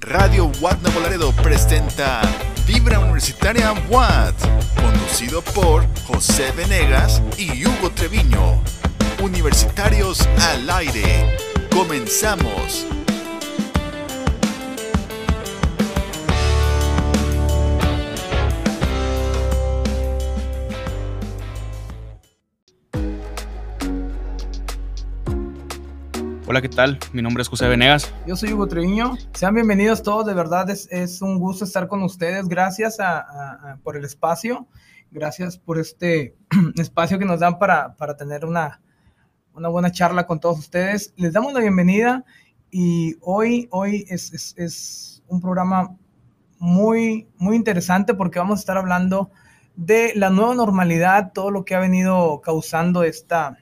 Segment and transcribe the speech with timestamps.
[0.00, 2.22] Radio Watt Nuevo presenta
[2.66, 4.34] Vibra Universitaria Watt,
[4.80, 8.62] conducido por José Venegas y Hugo Treviño.
[9.22, 11.36] Universitarios al aire.
[11.70, 12.86] Comenzamos.
[26.50, 26.98] Hola, ¿qué tal?
[27.12, 28.12] Mi nombre es José Venegas.
[28.26, 29.16] Yo soy Hugo Treviño.
[29.34, 32.48] Sean bienvenidos todos, de verdad es, un gusto estar con ustedes.
[32.48, 32.98] Gracias
[33.84, 34.66] por el espacio,
[35.12, 36.34] gracias por este
[36.76, 38.82] espacio que nos dan para, para tener una,
[39.54, 41.14] una, buena charla con todos ustedes.
[41.14, 42.24] Les damos la bienvenida
[42.68, 45.96] y hoy, hoy es, es, es un programa
[46.58, 49.30] muy, muy interesante porque vamos a estar hablando
[49.76, 53.56] de la nueva normalidad, todo lo que ha venido causando esta,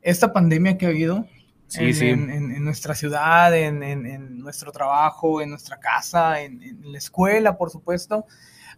[0.00, 1.26] esta pandemia que ha habido
[1.68, 2.08] Sí, en, sí.
[2.08, 7.70] En, en, en, nuestra ciudad, en, nuestro trabajo, en nuestra casa, en, la escuela, por
[7.70, 8.26] supuesto.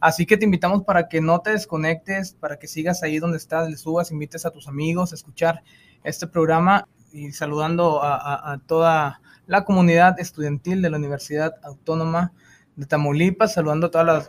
[0.01, 3.69] Así que te invitamos para que no te desconectes, para que sigas ahí donde estás,
[3.69, 5.63] le subas, invites a tus amigos a escuchar
[6.05, 12.33] este programa y saludando a, a, a toda la comunidad estudiantil de la Universidad Autónoma
[12.77, 14.27] de Tamaulipas, saludando a toda la,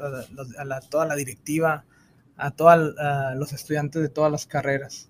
[0.57, 1.85] a la, toda la directiva,
[2.35, 2.95] a todos
[3.35, 5.08] los estudiantes de todas las carreras.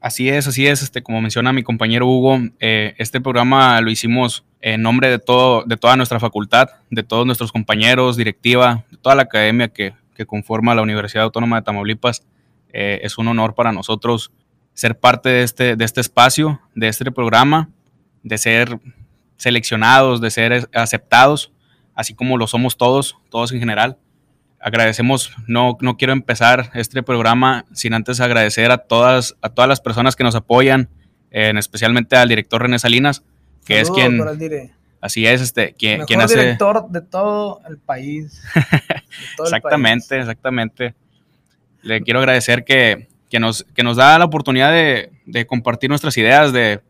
[0.00, 0.82] Así es, así es.
[0.82, 5.62] Este, como menciona mi compañero Hugo, eh, este programa lo hicimos en nombre de, todo,
[5.64, 10.24] de toda nuestra facultad, de todos nuestros compañeros, directiva, de toda la academia que, que
[10.24, 12.26] conforma la Universidad Autónoma de Tamaulipas.
[12.72, 14.32] Eh, es un honor para nosotros
[14.72, 17.68] ser parte de este, de este espacio, de este programa,
[18.22, 18.78] de ser
[19.36, 21.52] seleccionados, de ser aceptados,
[21.94, 23.98] así como lo somos todos, todos en general
[24.60, 29.80] agradecemos, no, no quiero empezar este programa sin antes agradecer a todas, a todas las
[29.80, 30.88] personas que nos apoyan,
[31.30, 33.24] eh, especialmente al director René Salinas,
[33.64, 34.70] que Saludos es quien...
[35.02, 36.38] Así es, este, quien, Mejor quien hace...
[36.38, 38.42] director de todo el país.
[39.36, 40.28] Todo exactamente, el país.
[40.28, 40.94] exactamente.
[41.80, 46.18] Le quiero agradecer que, que, nos, que nos da la oportunidad de, de compartir nuestras
[46.18, 46.82] ideas, de,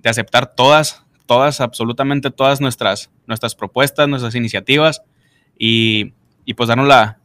[0.00, 5.00] de, aceptar todas, todas, absolutamente todas nuestras, nuestras propuestas, nuestras iniciativas
[5.58, 6.12] y
[6.44, 7.18] y pues darnos la,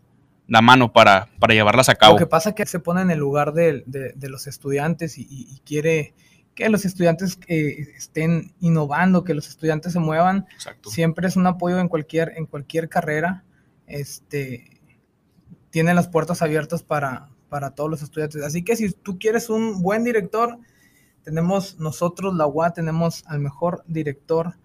[0.48, 2.14] la mano para, para, llevarlas a cabo.
[2.14, 5.18] Lo que pasa es que se pone en el lugar de, de, de los estudiantes
[5.18, 6.14] y, quiere
[6.56, 10.46] que los estudiantes eh, estén innovando, que los estudiantes se muevan.
[10.54, 10.90] Exacto.
[10.90, 13.46] Siempre es un apoyo en cualquier, en cualquier carrera.
[13.88, 14.82] Este,
[15.70, 18.44] tiene las puertas abiertas para, para todos los estudiantes.
[18.44, 20.58] Así que si tú quieres un buen director,
[21.24, 24.56] tenemos nosotros, la UA, tenemos al mejor director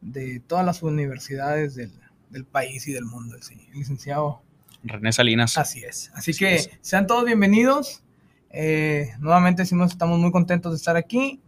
[0.00, 1.92] de todas las universidades del,
[2.32, 3.42] del país y del mundo, el
[3.74, 4.42] licenciado
[4.82, 5.58] René Salinas.
[5.58, 6.10] Así es.
[6.14, 6.70] Así, Así que es.
[6.80, 8.02] sean todos bienvenidos.
[8.50, 11.40] Eh, nuevamente decimos, estamos muy contentos de estar aquí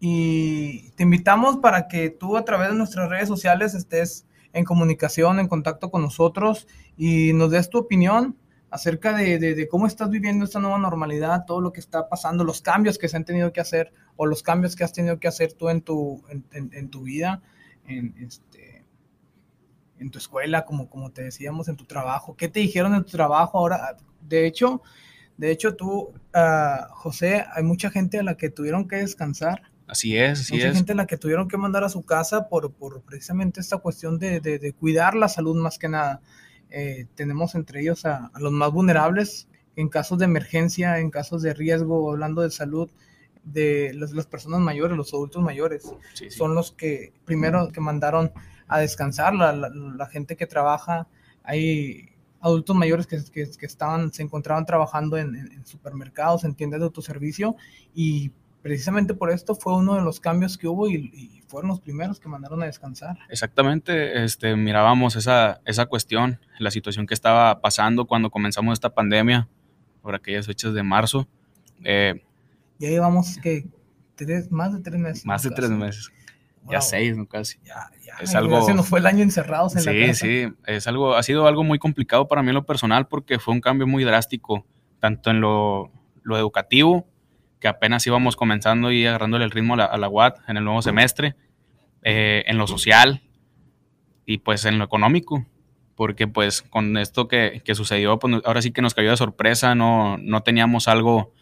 [0.00, 5.40] y te invitamos para que tú a través de nuestras redes sociales estés en comunicación,
[5.40, 6.66] en contacto con nosotros
[6.96, 8.36] y nos des tu opinión
[8.70, 12.42] acerca de, de, de, cómo estás viviendo esta nueva normalidad, todo lo que está pasando,
[12.42, 15.28] los cambios que se han tenido que hacer o los cambios que has tenido que
[15.28, 17.40] hacer tú en tu, en, en, en tu vida,
[17.86, 18.73] en, este,
[19.98, 22.36] en tu escuela, como, como te decíamos, en tu trabajo.
[22.36, 23.96] ¿Qué te dijeron en tu trabajo ahora?
[24.20, 24.82] De hecho,
[25.36, 29.62] de hecho tú, uh, José, hay mucha gente a la que tuvieron que descansar.
[29.86, 30.76] Así es, así mucha es.
[30.76, 34.18] gente a la que tuvieron que mandar a su casa por, por precisamente esta cuestión
[34.18, 36.20] de, de, de, cuidar la salud más que nada.
[36.70, 41.42] Eh, tenemos entre ellos a, a, los más vulnerables en casos de emergencia, en casos
[41.42, 42.90] de riesgo, hablando de salud,
[43.44, 45.82] de las, las personas mayores, los adultos mayores,
[46.14, 46.30] sí, sí.
[46.30, 48.32] son los que primero que mandaron
[48.68, 51.06] a descansar, la, la, la gente que trabaja,
[51.42, 52.08] hay
[52.44, 57.56] adultos mayores que, que, que estaban, se encontraban trabajando en, supermercados, en tiendas de autoservicio
[57.94, 61.80] y precisamente por esto fue uno de los cambios que hubo y, y, fueron los
[61.80, 63.16] primeros que mandaron a descansar.
[63.28, 69.48] Exactamente, este, mirábamos esa, esa cuestión, la situación que estaba pasando cuando comenzamos esta pandemia,
[70.02, 71.28] por aquellas fechas de marzo.
[71.84, 72.22] Eh,
[72.78, 73.66] ya llevamos que
[74.16, 75.24] tres, más de tres meses.
[75.24, 76.10] Más de tres meses.
[76.70, 77.26] Ya seis, ¿no?
[77.26, 77.58] Casi.
[77.64, 78.14] Ya, ya.
[78.20, 78.58] Es algo...
[78.58, 80.26] Ya se nos fue el año encerrados en sí, la casa.
[80.26, 83.54] Sí, es algo, ha sido algo muy complicado para mí en lo personal porque fue
[83.54, 84.66] un cambio muy drástico,
[84.98, 85.90] tanto en lo,
[86.22, 87.06] lo educativo,
[87.60, 90.64] que apenas íbamos comenzando y agarrándole el ritmo a la, a la UAT en el
[90.64, 91.36] nuevo semestre,
[92.02, 93.22] eh, en lo social
[94.26, 95.46] y pues en lo económico,
[95.94, 99.74] porque pues con esto que, que sucedió, pues ahora sí que nos cayó de sorpresa,
[99.74, 101.32] no, no teníamos algo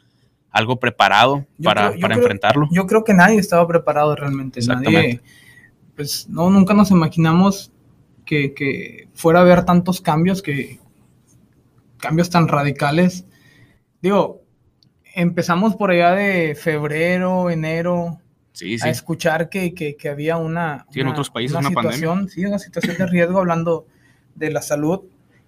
[0.53, 2.69] algo preparado Yo para, creo- para creo- enfrentarlo.
[2.71, 4.61] Yo creo que nadie estaba preparado realmente.
[4.67, 5.21] Nadie,
[5.97, 7.73] pues no, nunca nos imaginamos
[8.25, 10.79] que, que fuera a haber tantos cambios, que
[11.97, 13.25] cambios tan radicales.
[14.01, 14.43] Digo,
[15.15, 18.21] empezamos por allá de febrero, enero,
[18.83, 23.07] a escuchar que, que, había una, en otros países una, situación, sí, una situación de
[23.07, 23.87] riesgo hablando
[24.35, 25.01] de la salud,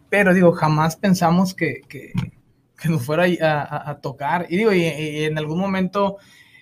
[0.09, 1.83] pero digo, jamás pensamos que,
[2.77, 4.47] que, nos fuera a, a, tocar.
[4.49, 6.19] Y digo, y, en algún momento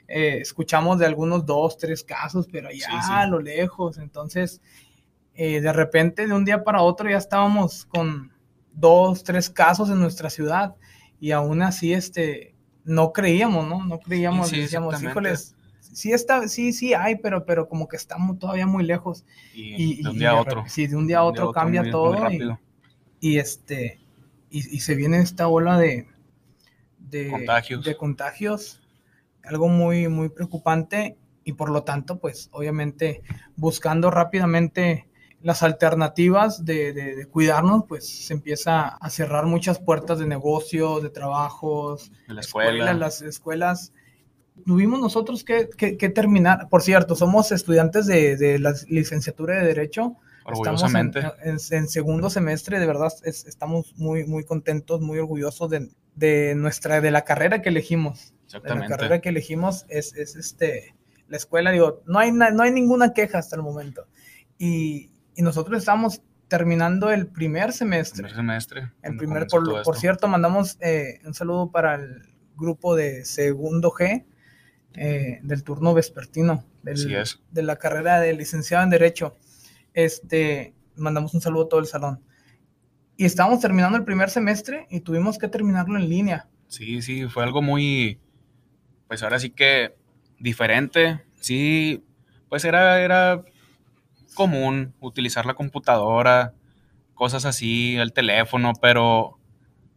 [0.08, 3.98] eh, escuchamos de algunos dos, tres casos, pero allá a lo lejos.
[3.98, 4.60] Entonces,
[5.34, 8.30] eh, de repente, de un día para otro, ya estábamos con
[8.72, 10.76] dos, tres casos en nuestra ciudad.
[11.18, 12.54] Y aún así, este,
[12.84, 13.84] no creíamos, ¿no?
[13.84, 18.66] No creíamos, decíamos, híjoles, sí está, sí, sí hay, pero, pero como que estamos todavía
[18.66, 19.24] muy lejos.
[19.54, 20.64] Y, de un día a otro.
[20.66, 22.18] Sí, de un día a otro cambia todo.
[23.20, 24.01] y, este,
[24.52, 26.06] y, se viene esta ola de,
[26.98, 27.84] de contagios.
[27.84, 28.80] de contagios,
[29.44, 33.22] algo muy, muy preocupante y por lo tanto, pues obviamente
[33.56, 35.08] buscando rápidamente
[35.40, 41.10] las alternativas de, de, cuidarnos, pues se empieza a cerrar muchas puertas de negocio, de
[41.10, 42.94] trabajos, de la escuela.
[42.94, 43.92] las escuelas
[44.66, 45.66] tuvimos nosotros que,
[46.14, 46.68] terminar.
[46.68, 50.16] Por cierto, somos estudiantes de, la licenciatura de Derecho.
[50.44, 51.20] Orgullosamente.
[51.20, 57.10] Estamos en, segundo semestre, de verdad, estamos muy, muy contentos, muy orgullosos de, nuestra, de
[57.10, 58.34] la carrera que elegimos.
[58.44, 58.88] Exactamente.
[58.88, 60.94] la carrera que elegimos es, este,
[61.28, 64.06] la escuela, digo, no hay, no hay ninguna queja hasta el momento.
[64.58, 68.22] Y, nosotros estamos terminando el primer semestre.
[68.22, 68.92] Primer semestre.
[69.02, 72.22] El primer, por, por, cierto, mandamos eh, un saludo para el
[72.54, 74.24] grupo de segundo G,
[74.94, 79.36] eh, del turno vespertino de la carrera de licenciado en Derecho.
[79.94, 82.20] Este, mandamos un saludo a todo el salón.
[83.16, 86.48] Y estábamos terminando el primer semestre y tuvimos que terminarlo en línea.
[86.68, 88.18] Sí, sí, fue algo muy,
[89.06, 89.94] pues ahora sí que
[90.38, 91.22] diferente.
[91.40, 92.04] Sí,
[92.48, 93.44] pues era, era
[94.34, 96.54] común utilizar la computadora,
[97.14, 99.38] cosas así, el teléfono, pero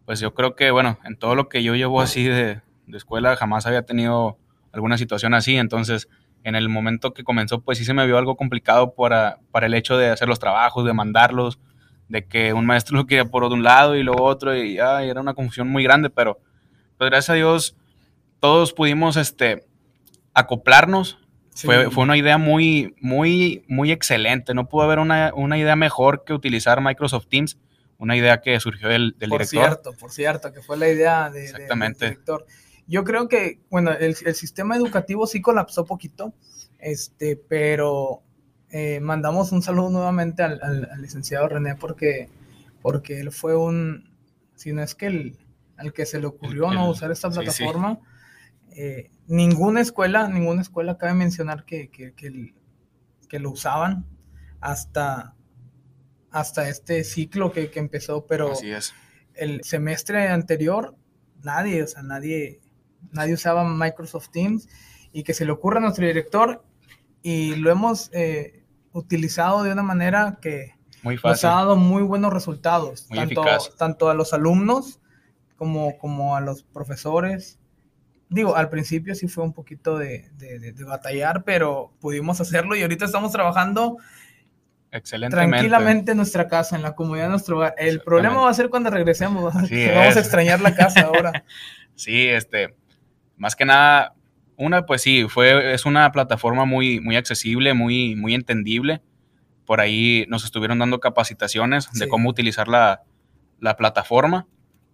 [0.06, 3.36] pues yo creo que, bueno, en todo lo que yo llevo así de, de escuela
[3.36, 4.38] jamás había tenido
[4.72, 6.10] alguna situación así, entonces
[6.46, 9.74] en el momento que comenzó, pues sí se me vio algo complicado para, para el
[9.74, 11.60] hecho de hacer los trabajos, de mandarlos,
[12.08, 15.34] de que un maestro lo quería por un lado y luego otro, y era una
[15.34, 16.40] confusión muy grande, pero
[16.98, 17.76] pues gracias a Dios
[18.40, 19.66] todos pudimos este,
[20.36, 21.18] acoplarnos.
[21.56, 24.54] Fue, fue, una idea muy, muy, muy excelente.
[24.54, 27.58] No pudo haber una, una, idea mejor que utilizar Microsoft Teams,
[27.98, 29.62] una idea que surgió del, del por director.
[29.62, 32.46] Por cierto, por cierto, que fue la idea de, del director.
[32.88, 36.34] Yo creo que, bueno, el, sistema educativo sí colapsó poquito,
[36.80, 38.22] este, pero
[38.70, 42.30] eh, mandamos un saludo nuevamente al, licenciado René porque,
[42.82, 44.10] porque él fue un,
[44.56, 45.38] si no es que el,
[45.78, 48.00] al que se le ocurrió no usar esta plataforma,
[48.78, 54.06] eh, ninguna escuela, ninguna escuela cabe mencionar que, que, que, lo usaban
[54.62, 55.36] hasta,
[56.32, 58.54] hasta este ciclo que, empezó, pero
[59.34, 60.96] el semestre anterior,
[61.44, 62.62] nadie, o sea, nadie,
[63.12, 64.68] nadie usaba Microsoft Teams
[65.12, 66.64] y que se le ocurra a nuestro director
[67.22, 73.08] y lo hemos eh, utilizado de una manera que nos ha dado muy buenos resultados,
[73.08, 73.44] tanto,
[73.78, 75.00] tanto a los alumnos
[75.56, 77.60] como, como a los profesores.
[78.30, 80.30] Digo, al principio sí fue un poquito de,
[80.86, 83.98] batallar, pero pudimos hacerlo y ahorita estamos trabajando
[85.30, 87.76] tranquilamente en nuestra casa, en la comodidad de nuestro hogar.
[87.78, 91.44] El problema va a ser cuando regresemos, vamos a extrañar la casa ahora.
[91.96, 92.76] sí, este,
[93.38, 94.16] más que nada,
[94.58, 99.02] una, pues sí, fue, es una plataforma muy, muy accesible, muy, muy entendible.
[99.66, 103.04] Por ahí nos estuvieron dando capacitaciones de cómo utilizar la,
[103.78, 104.48] plataforma.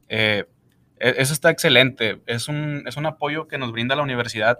[0.07, 0.45] Eh,
[0.99, 2.21] e, eso está excelente.
[2.25, 4.59] Es un, es un apoyo que nos brinda la universidad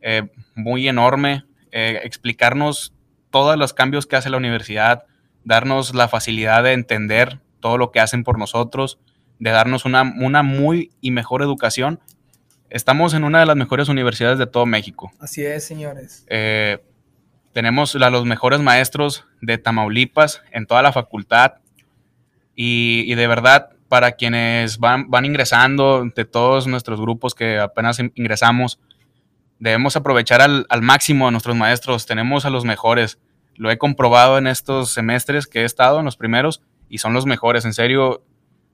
[0.00, 0.22] eh,
[0.54, 1.44] muy enorme.
[1.72, 2.94] Eh, explicarnos
[3.30, 5.04] todos los cambios que hace la universidad,
[5.44, 8.98] darnos la facilidad de entender todo lo que hacen por nosotros,
[9.38, 12.00] de darnos una, una muy y mejor educación
[12.70, 15.10] Estamos en una de las mejores universidades de todo México.
[15.18, 16.24] Así es, señores.
[16.28, 16.78] Eh,
[17.52, 21.54] tenemos a los mejores maestros de Tamaulipas en toda la facultad.
[22.54, 28.80] Y, de verdad, para quienes van, van ingresando, de todos nuestros grupos que apenas ingresamos,
[29.60, 32.04] debemos aprovechar al, al máximo a nuestros maestros.
[32.04, 33.18] Tenemos a los mejores.
[33.54, 37.26] Lo he comprobado en estos semestres que he estado, en los primeros, y son los
[37.26, 37.64] mejores.
[37.64, 38.24] En serio,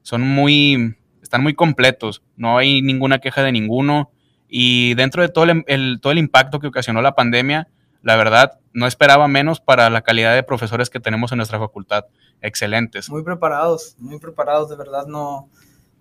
[0.03, 0.97] son muy,
[1.35, 4.13] están muy completos, no hay ninguna queja de ninguno
[4.49, 7.67] y dentro de todo el, todo el impacto que ocasionó la pandemia,
[8.03, 12.05] la verdad, no esperaba menos para la calidad de profesores que tenemos en nuestra facultad.
[12.41, 13.11] Excelentes.
[13.11, 15.49] Muy preparados, muy preparados, de verdad, no,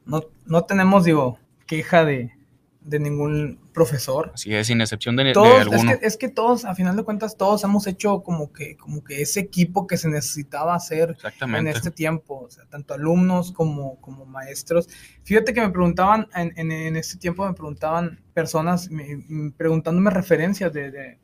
[0.05, 2.31] no, no tenemos, digo, queja de,
[2.85, 4.31] de ningún profesor.
[4.33, 5.91] Así es, sin excepción de, alguno.
[5.91, 9.03] Es que, es que, todos, a final de cuentas, todos hemos hecho como que, como
[9.03, 13.99] que ese equipo que se necesitaba hacer en este tiempo, o sea, tanto alumnos como,
[14.01, 14.89] como maestros.
[15.23, 18.89] Fíjate que me preguntaban, en, en, este tiempo me preguntaban personas,
[19.57, 21.19] preguntándome referencias de,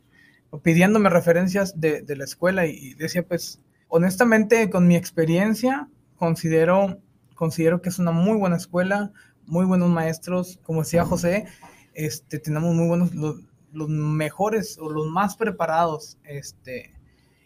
[0.63, 6.99] pidiéndome referencias de, de la escuela y decía, pues, honestamente, con mi experiencia, considero,
[7.35, 9.11] considero que es una muy buena escuela,
[9.49, 11.47] muy buenos maestros, como decía José,
[11.93, 13.41] este, tenemos muy buenos, los,
[13.73, 16.93] los mejores o los más preparados, este,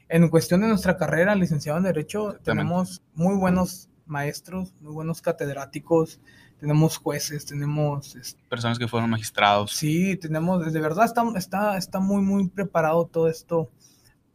[0.10, 6.20] en cuestión de nuestra carrera, licenciado en Derecho, tenemos muy buenos maestros, muy buenos catedráticos,
[6.60, 8.16] tenemos jueces, tenemos...
[8.16, 9.72] Este, Personas que fueron magistrados.
[9.72, 13.72] Sí, tenemos, de verdad está, está, está muy, muy preparado todo esto,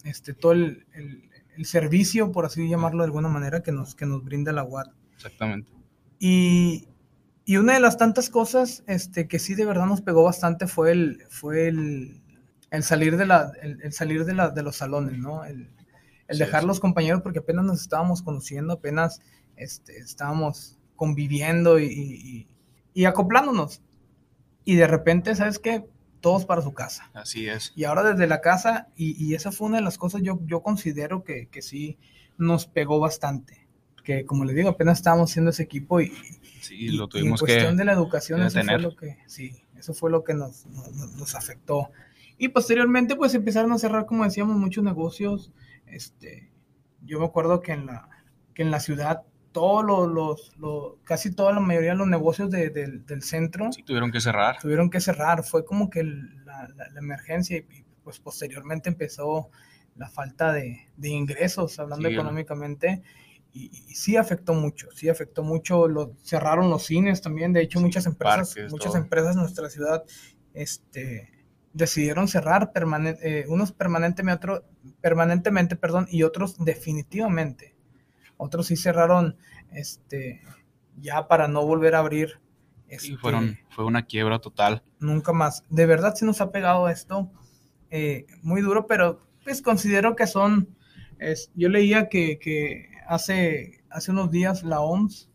[0.05, 4.25] este, todo el, el, servicio, por así llamarlo de alguna manera, que nos, que nos
[4.25, 4.89] brinda la UAT.
[5.17, 5.73] Exactamente.
[6.19, 6.88] Y,
[7.49, 10.93] y, una de las tantas cosas este, que sí de verdad nos pegó bastante fue
[10.93, 12.23] el, fue el,
[12.71, 15.45] el salir de la, el, salir de, la, de los salones, ¿no?
[15.45, 15.71] El,
[16.29, 19.21] el dejar los compañeros porque apenas nos estábamos conociendo, apenas
[19.57, 22.47] este, estábamos conviviendo y,
[22.95, 23.83] y, acoplándonos.
[24.65, 25.85] Y de repente, ¿sabes qué?
[26.21, 27.11] Todos para su casa.
[27.15, 27.73] Así es.
[27.75, 30.63] Y ahora desde la casa, y, y esa fue una de las cosas yo, yo
[30.63, 31.99] considero que, que, sí
[32.37, 33.68] nos pegó bastante.
[34.09, 36.15] Que como le digo, apenas estábamos haciendo ese equipo y,
[36.63, 40.11] sí, lo tuvimos en cuestión de la educación, eso fue lo que, sí, eso fue
[40.11, 41.91] lo que nos, nos, nos, afectó.
[42.39, 45.53] Y posteriormente, pues empezaron a cerrar, como decíamos, muchos negocios.
[45.85, 46.51] Este,
[47.05, 48.09] yo me acuerdo que en la,
[48.55, 53.23] que en la ciudad todos los, los, casi toda la mayoría de los negocios del
[53.23, 53.71] centro.
[53.73, 54.59] Sí, tuvieron que cerrar.
[54.59, 59.51] Tuvieron que cerrar, fue como que la, emergencia y, pues posteriormente empezó
[59.97, 63.03] la falta de, ingresos, hablando económicamente,
[63.67, 68.07] y, sí afectó mucho, sí afectó mucho, lo, cerraron los cines también, de hecho muchas
[68.07, 70.05] empresas, muchas empresas en nuestra ciudad,
[70.55, 71.39] este
[71.73, 72.73] decidieron cerrar
[73.23, 74.65] eh, unos permanentemente, otro,
[75.01, 77.75] permanentemente perdón, y otros definitivamente.
[78.37, 79.37] Otros sí cerraron
[79.73, 80.43] este,
[80.97, 82.41] ya para no volver a abrir.
[82.89, 84.83] Este, fueron, fue una quiebra total.
[84.99, 85.65] Nunca más.
[85.69, 87.31] De verdad sí nos ha pegado esto
[87.91, 90.77] eh, muy duro, pero pues considero que son,
[91.19, 95.31] es, yo leía que, que, hace, hace unos días la OMS,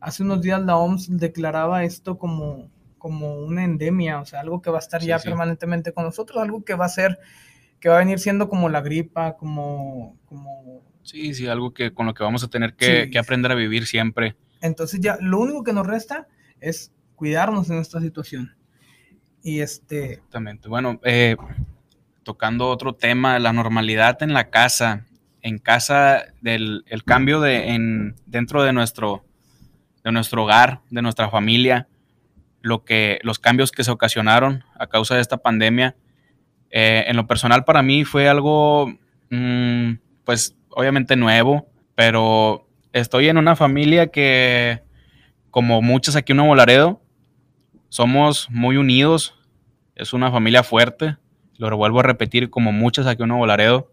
[0.00, 4.70] hace unos días la OMS declaraba esto como, como una endemia, o sea, algo que
[4.70, 7.18] va a estar ya permanentemente con nosotros, algo que va a ser,
[7.80, 12.06] que va a venir siendo como la gripa, como, como Sí, sí, algo que con
[12.06, 14.36] lo que vamos a tener que, aprender a vivir siempre.
[14.60, 16.28] Entonces ya, lo único que nos resta
[16.60, 18.54] es cuidarnos en esta situación.
[19.42, 20.14] Y este...
[20.14, 20.68] Exactamente.
[20.68, 21.36] Bueno, eh,
[22.22, 25.06] tocando otro tema, la normalidad en la casa,
[25.42, 29.24] en casa del el cambio de, en, dentro de nuestro,
[30.04, 31.88] de nuestro hogar, de nuestra familia,
[32.62, 35.96] lo que, los cambios que se ocasionaron a causa de esta pandemia,
[36.70, 38.94] eh, en lo personal para mí fue algo,
[39.30, 39.94] mm,
[40.24, 44.80] pues obviamente nuevo, pero estoy en una familia que,
[45.50, 47.02] como muchas aquí en Nuevo Laredo,
[47.88, 49.34] somos muy unidos,
[49.96, 51.16] es una familia fuerte,
[51.58, 53.91] lo vuelvo a repetir, como muchas aquí en Nuevo Laredo,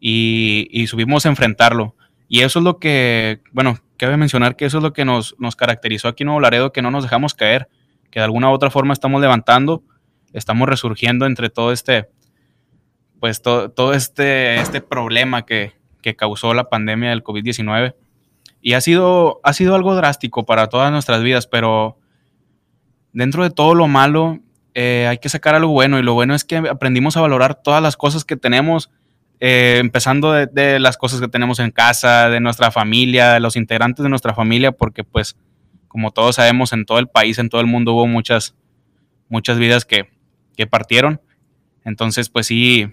[0.00, 1.94] y, y subimos a enfrentarlo.
[2.28, 5.56] Y eso es lo que, bueno, cabe mencionar que eso es lo que nos, nos
[5.56, 7.68] caracterizó aquí en Nuevo Laredo, que no nos dejamos caer,
[8.10, 9.82] que de alguna u otra forma estamos levantando,
[10.32, 12.08] estamos resurgiendo entre todo este,
[13.20, 17.94] pues todo, todo este, este problema que, que causó la pandemia del COVID-19.
[18.62, 21.98] Y ha sido, ha sido algo drástico para todas nuestras vidas, pero
[23.12, 24.38] dentro de todo lo malo
[24.74, 27.82] eh, hay que sacar algo bueno y lo bueno es que aprendimos a valorar todas
[27.82, 28.90] las cosas que tenemos,
[29.40, 34.02] eh, empezando de, las cosas que tenemos en casa, de nuestra familia, de los integrantes
[34.02, 35.36] de nuestra familia, porque pues
[35.88, 38.54] como todos sabemos en todo el país, en todo el mundo hubo muchas,
[39.28, 40.08] muchas vidas que,
[40.56, 41.20] que partieron.
[41.84, 42.92] Entonces pues sí,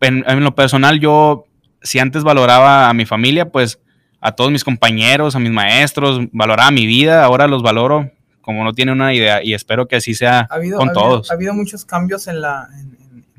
[0.00, 1.46] en lo personal yo
[1.80, 3.80] si antes valoraba a mi familia, pues
[4.20, 8.10] a todos mis compañeros, a mis maestros, valoraba mi vida, ahora los valoro
[8.40, 11.30] como no tiene una idea y espero que así sea con todos.
[11.30, 12.68] Ha habido muchos cambios en la,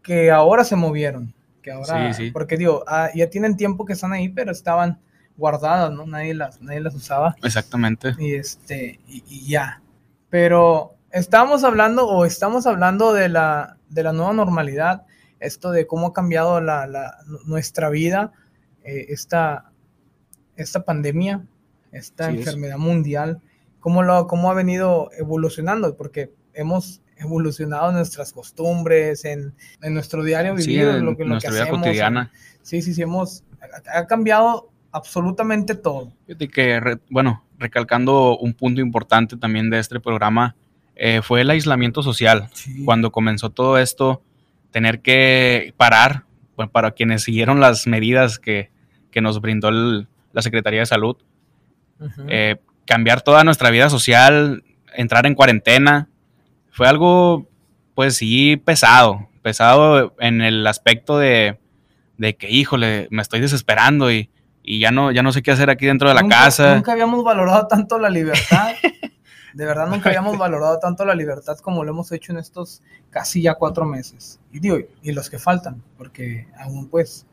[0.02, 4.28] que ahora se movieron, que ahora, porque digo, ah, ya tienen tiempo que están ahí,
[4.28, 5.00] pero estaban
[5.36, 6.06] guardadas, ¿no?
[6.06, 7.36] Nadie las, nadie las usaba.
[7.42, 8.14] Exactamente.
[8.18, 9.82] Y este, y, ya.
[10.30, 15.04] Pero estamos hablando, o estamos hablando de la, de la nueva normalidad,
[15.40, 18.32] esto de cómo ha cambiado la, la nuestra vida,
[18.86, 19.72] eh, esta,
[20.56, 21.44] esta pandemia,
[21.92, 23.40] esta enfermedad mundial,
[23.80, 30.54] cómo, lo, cómo ha venido evolucionando, porque hemos evolucionado nuestras costumbres, en, en nuestro diario
[30.54, 31.68] vivir, en, lo, que, lo que hacemos.
[31.68, 32.32] Vida cotidiana.
[32.62, 33.42] sí, sí, sí, hemos,
[33.92, 36.12] ha cambiado absolutamente todo.
[36.26, 40.56] Fíjate que, bueno, recalcando un punto importante también de este programa,
[40.94, 42.48] eh, fue el aislamiento social.
[42.84, 44.22] Cuando comenzó todo esto,
[44.70, 46.24] tener que parar,
[46.56, 48.70] bueno, para quienes siguieron las medidas que,
[49.16, 51.16] que nos brindó la Secretaría de Salud,
[52.28, 54.62] eh, cambiar toda nuestra vida social,
[54.94, 56.10] entrar en cuarentena,
[56.70, 57.48] fue algo,
[57.94, 61.58] pues sí, pesado, pesado en el aspecto de,
[62.18, 64.28] de que, híjole, me estoy desesperando y,
[64.62, 66.74] y ya no, ya no sé qué hacer aquí dentro de la casa.
[66.74, 68.74] Nunca habíamos valorado tanto la libertad.
[69.54, 73.40] de verdad nunca habíamos valorado tanto la libertad como lo hemos hecho en estos casi
[73.40, 74.40] ya cuatro meses.
[74.52, 77.24] Y digo, y los que faltan, porque aún pues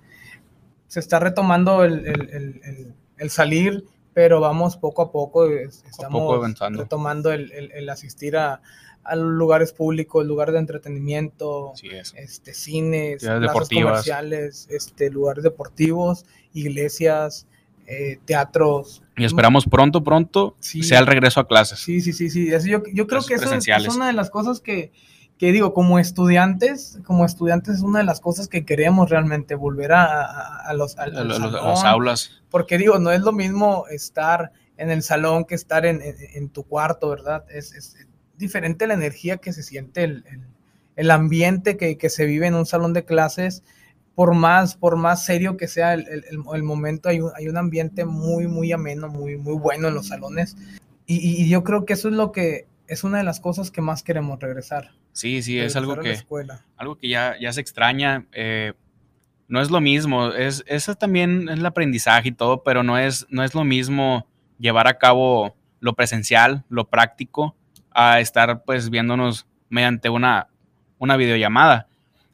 [0.94, 3.84] se está retomando el, el, el, salir,
[4.14, 8.62] pero vamos poco a poco, estamos retomando el, asistir a,
[9.04, 11.74] a lugares públicos, lugares de entretenimiento,
[12.14, 17.48] este, cines, plazas comerciales, este, lugares deportivos, iglesias,
[17.88, 19.02] eh, teatros.
[19.18, 21.80] Y esperamos pronto, pronto sea el regreso a clases.
[21.80, 22.52] Sí, sí, sí, sí.
[22.70, 24.92] yo, yo creo que eso es, una de las cosas que,
[25.38, 29.92] que, digo, como estudiantes, como estudiantes es una de las cosas que queremos realmente, volver
[29.94, 32.44] a, a, los, a, las aulas.
[32.50, 36.64] Porque digo, no es lo mismo estar en el salón que estar en, en, tu
[36.64, 37.46] cuarto, ¿verdad?
[37.50, 37.96] Es, es,
[38.38, 40.26] diferente la energía que se siente, el,
[40.96, 43.64] el, ambiente que, que, se vive en un salón de clases,
[44.16, 48.06] por más, por más serio que sea el, el momento, hay un, hay un, ambiente
[48.06, 50.56] muy, muy ameno, muy, muy bueno en los salones.
[51.06, 53.82] Y, y, yo creo que eso es lo que es una de las cosas que
[53.82, 54.92] más queremos regresar.
[55.12, 56.18] Sí, sí, es algo que,
[56.76, 58.26] algo que ya, ya se extraña.
[58.32, 58.74] Eh,
[59.48, 63.28] no es lo mismo, es, eso también es el aprendizaje y todo, pero no es,
[63.30, 64.26] no es lo mismo
[64.58, 67.56] llevar a cabo lo presencial, lo práctico,
[67.92, 70.48] a estar pues viéndonos mediante una,
[70.98, 71.88] una videollamada.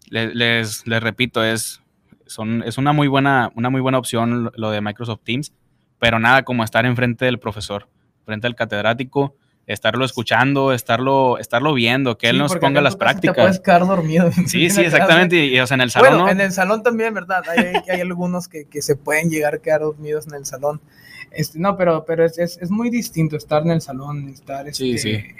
[0.09, 1.81] Les, les, repito, es,
[2.25, 5.53] son, es una, muy buena, una muy buena opción lo de Microsoft Teams,
[5.99, 7.89] pero nada como estar enfrente del profesor,
[8.25, 9.35] frente al catedrático,
[9.69, 13.35] estarlo escuchando, estarlo, estarlo viendo, que él nos ponga las prácticas.
[13.35, 14.31] Te puedes quedar dormido.
[14.47, 15.45] Sí, sí, exactamente.
[15.45, 16.13] Y, o sea, en el salón.
[16.13, 17.43] Bueno, en el salón también, ¿verdad?
[17.47, 20.81] Hay, hay algunos que, que, se pueden llegar a quedar dormidos en el salón.
[21.29, 25.35] Este, no, pero, pero es, es, es, muy distinto estar en el salón, estar este,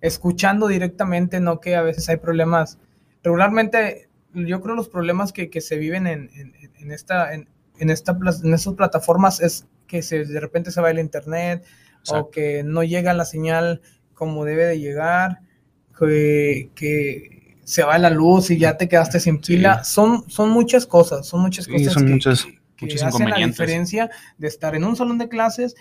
[0.00, 2.78] escuchando directamente, no que a veces hay problemas.
[3.22, 7.46] Regularmente, yo creo los problemas que, que se viven en, en, en esta, en,
[7.78, 11.62] en, esta, en estas plataformas es que se, de repente se va el internet
[12.10, 13.80] o que no llega la señal
[14.14, 15.40] como debe de llegar,
[15.98, 19.82] que, que, se va la luz y ya te quedaste sin pila.
[19.82, 21.92] Son, son muchas cosas, son muchas cosas.
[21.92, 25.74] Son muchas que hacen la diferencia de estar en un salón de clases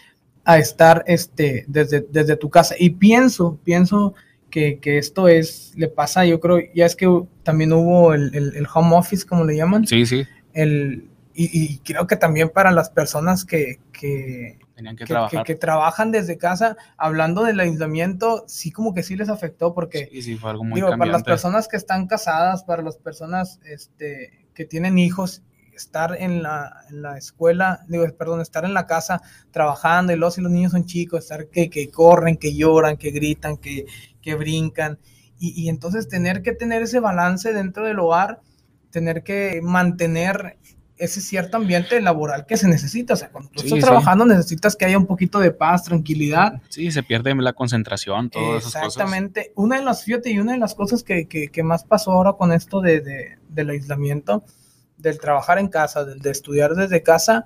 [0.45, 2.75] a estar este, desde, desde tu casa.
[2.77, 4.15] Y pienso, pienso
[4.49, 7.07] que, que, esto es, le pasa, yo creo, ya es que
[7.43, 9.85] también hubo el, el, home office, como le llaman.
[9.85, 10.25] Sí, sí.
[10.53, 16.37] El, y, y creo que también para las personas que, que, que, que, trabajan desde
[16.37, 20.63] casa, hablando del aislamiento, sí como que sí les afectó porque, sí, sí, fue algo
[20.63, 25.43] muy digo, para las personas que están casadas, para las personas este, que tienen hijos
[25.75, 30.37] estar en la, en la, escuela, digo, perdón, estar en la casa trabajando y los,
[30.37, 33.85] y los niños son chicos, estar que, que corren, que lloran, que gritan, que,
[34.21, 34.99] que brincan.
[35.37, 38.41] Y, y, entonces tener que tener ese balance dentro del hogar,
[38.89, 40.57] tener que mantener
[40.97, 43.13] ese cierto ambiente laboral que se necesita.
[43.13, 46.61] O sea, cuando tú estás trabajando necesitas que haya un poquito de paz, tranquilidad.
[46.69, 48.87] Sí, se pierde la concentración, todas esas cosas.
[48.87, 49.51] Exactamente.
[49.55, 52.33] Una de las, fíjate, y una de las cosas que, que, que más pasó ahora
[52.33, 54.43] con esto de, de, del aislamiento,
[54.97, 57.45] del trabajar en casa, del de estudiar desde casa,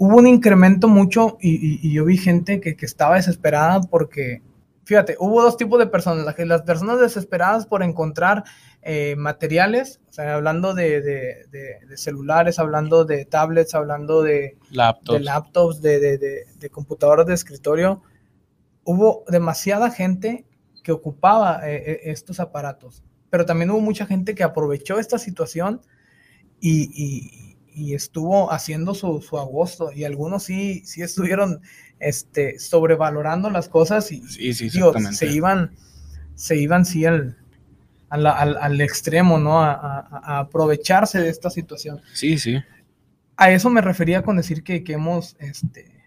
[0.00, 4.42] hubo un incremento mucho y, yo vi gente que, que, estaba desesperada porque,
[4.84, 8.44] fíjate, hubo dos tipos de personas, las, personas desesperadas por encontrar
[8.82, 15.18] eh, materiales, o sea, hablando de, de, de, celulares, hablando de tablets, hablando de laptops,
[15.18, 18.02] de, laptops, de, computadoras de escritorio,
[18.84, 20.46] hubo demasiada gente
[20.82, 25.82] que ocupaba eh, eh, estos aparatos, pero también hubo mucha gente que aprovechó esta situación
[26.62, 31.60] y y estuvo haciendo su, su, agosto y algunos sí, sí estuvieron
[32.00, 35.76] este, sobrevalorando las cosas y sí, sí, se iban,
[36.34, 37.36] se iban sí al,
[38.08, 39.62] al, al, extremo, ¿no?
[39.62, 42.00] A, a, aprovecharse de esta situación.
[42.14, 42.56] Sí, sí.
[43.36, 46.00] A eso me refería con decir que, que hemos este,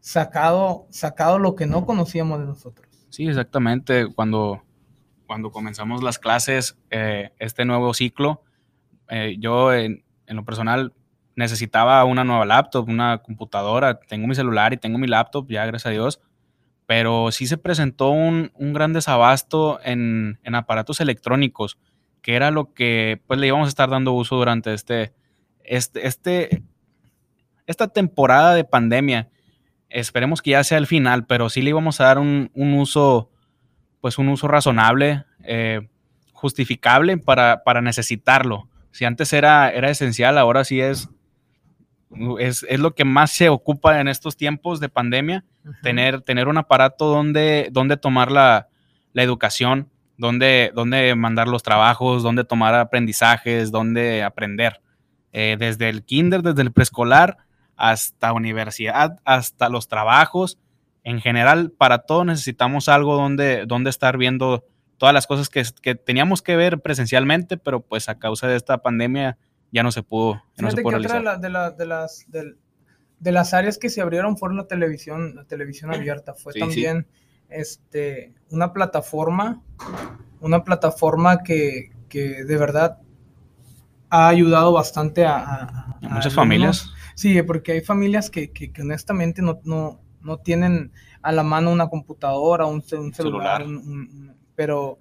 [0.00, 2.88] sacado, sacado lo que no conocíamos de nosotros.
[3.10, 4.06] Sí, exactamente.
[4.12, 4.62] Cuando,
[5.26, 8.42] cuando comenzamos las clases, eh, este nuevo ciclo,
[9.08, 10.92] eh, yo en, en lo personal
[11.36, 15.86] necesitaba una nueva laptop, una computadora, tengo mi celular y tengo mi laptop, ya gracias
[15.86, 16.20] a Dios,
[16.86, 21.78] pero sí se presentó un, gran desabasto en, aparatos electrónicos,
[22.22, 25.12] que era lo que pues le íbamos a estar dando uso durante este,
[25.64, 26.62] este, este,
[27.66, 29.28] esta temporada de pandemia.
[29.88, 33.30] Esperemos que ya sea el final, pero sí le íbamos a dar un, uso,
[34.00, 35.88] pues un uso razonable, eh,
[36.32, 38.68] justificable para, para necesitarlo.
[38.90, 41.10] Si antes era, era esencial, ahora sí es
[42.38, 45.44] es, lo que más se ocupa en estos tiempos de pandemia,
[45.82, 48.68] tener, tener un aparato donde, donde tomar la,
[49.14, 54.80] educación, donde, donde mandar los trabajos, donde tomar aprendizajes, donde aprender.
[55.32, 57.38] Eh, desde el kinder, desde el preescolar,
[57.76, 60.58] hasta universidad, hasta los trabajos.
[61.02, 64.64] En general, para todo necesitamos algo donde, donde estar viendo
[64.96, 68.78] todas las cosas que, que teníamos que ver presencialmente, pero pues a causa de esta
[68.78, 69.36] pandemia
[69.74, 74.00] ya no se pudo, no se pudo otra de, las, de, las áreas que se
[74.00, 76.32] abrieron fue la televisión, la televisión abierta.
[76.32, 77.08] Fue también
[77.48, 79.60] este, una plataforma,
[80.40, 82.98] una plataforma que, de verdad
[84.10, 86.92] ha ayudado bastante a, muchas familias.
[87.16, 92.84] Sí, porque hay familias que, honestamente no, no, tienen a la mano una computadora, un,
[92.92, 93.66] un celular,
[94.54, 95.00] pero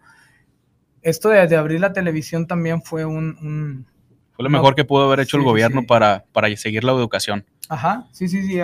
[1.03, 3.85] esto de, abrir la televisión también fue un,
[4.33, 7.45] fue lo mejor que pudo haber hecho el gobierno Para, para seguir la educación.
[7.69, 8.59] Ajá, sí, sí, sí.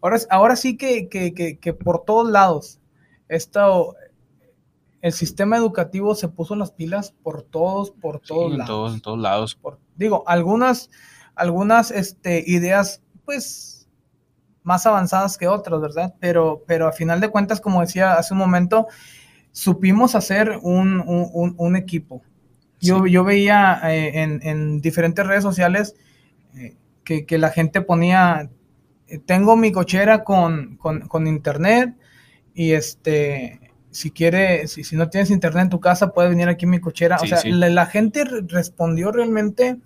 [0.00, 2.80] Ahora, ahora sí que, que, que, por todos lados,
[3.28, 3.96] esto,
[5.00, 8.68] el sistema educativo se puso las pilas por todos, por todos en lados.
[8.68, 9.58] Todos, en todos lados.
[9.96, 10.90] digo, algunas,
[11.34, 13.88] algunas este, ideas, pues,
[14.62, 16.14] más avanzadas que otras, ¿verdad?
[16.20, 18.86] Pero, pero a final de cuentas, como decía hace un momento,
[19.52, 22.22] supimos hacer un, un, un equipo
[22.84, 25.94] yo, veía eh, en, diferentes redes sociales
[26.54, 28.50] eh, que, la gente ponía,
[29.08, 30.78] eh, tengo mi cochera con,
[31.26, 31.94] internet
[32.54, 36.64] y este, si quiere, si, si, no tienes internet en tu casa, puedes venir aquí
[36.64, 37.16] en mi cochera.
[37.20, 39.78] o sea, la, gente respondió realmente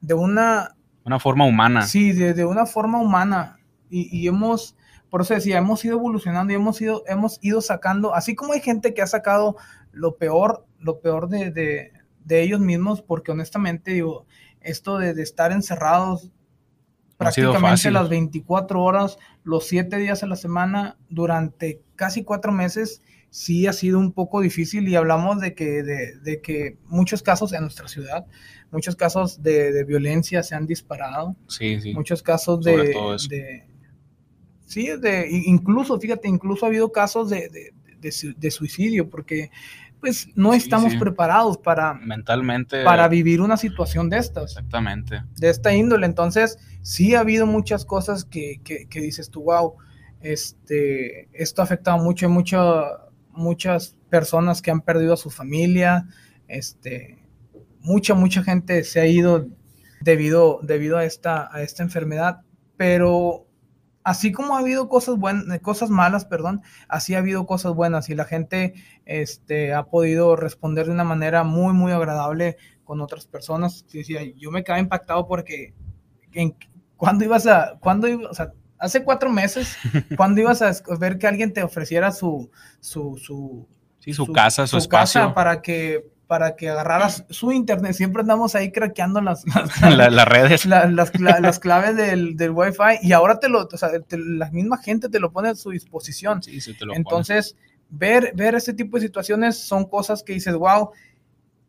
[0.00, 0.76] de una...
[1.04, 1.82] Una forma humana.
[1.82, 3.58] Sí, de, una forma humana.
[3.88, 4.76] Y, hemos,
[5.08, 8.60] por eso decía, hemos ido evolucionando y hemos ido, hemos ido sacando, así como hay
[8.60, 9.56] gente que ha sacado
[9.92, 11.92] lo peor, lo peor de, de
[12.28, 14.26] ellos mismos, porque honestamente, digo,
[14.60, 16.30] esto de, estar encerrados
[17.16, 23.66] prácticamente las 24 horas, los 7 días a la semana, durante casi cuatro meses, sí
[23.66, 27.88] ha sido un poco difícil y hablamos de que, de, que muchos casos en nuestra
[27.88, 28.26] ciudad,
[28.70, 31.36] muchos casos de, violencia se han disparado.
[31.48, 31.94] Sí, sí.
[31.94, 33.64] Muchos casos de,
[34.66, 39.50] Sí, de, incluso, fíjate, incluso ha habido casos de, de suicidio, porque
[40.06, 44.52] pues no estamos preparados para mentalmente para vivir una situación de estas.
[44.52, 45.24] Exactamente.
[45.34, 46.06] De esta índole.
[46.06, 49.74] Entonces, sí ha habido muchas cosas que, que, dices tú, wow,
[50.20, 52.84] este, esto ha afectado mucho, mucho,
[53.32, 56.06] muchas personas que han perdido a su familia,
[56.46, 57.18] este,
[57.80, 59.48] mucha, mucha gente se ha ido
[60.02, 62.42] debido, debido a, esta, a esta enfermedad,
[62.76, 63.45] pero
[64.06, 68.14] así como ha habido cosas buenas, cosas malas, perdón, así ha habido cosas buenas y
[68.14, 73.84] la gente este, ha podido responder de una manera muy, muy agradable con otras personas.
[74.36, 75.74] yo me quedaba impactado porque
[76.34, 76.54] en,
[76.96, 79.76] cuando ibas a, cuando o sea, hace cuatro meses,
[80.16, 83.66] cuando ibas a ver que alguien te ofreciera su, su, su,
[83.98, 85.20] su, casa, su, espacio.
[85.20, 87.92] Casa para que para que agarraras su internet.
[87.94, 89.80] Siempre andamos ahí craqueando las, las,
[90.28, 90.66] redes.
[90.66, 95.20] las, claves del, del Wi-Fi y ahora te lo, o sea, la misma gente te
[95.20, 96.42] lo pone a su disposición.
[96.42, 97.56] Sí, sí, te lo Entonces,
[97.88, 100.90] ver, ver este tipo de situaciones son cosas que dices, wow,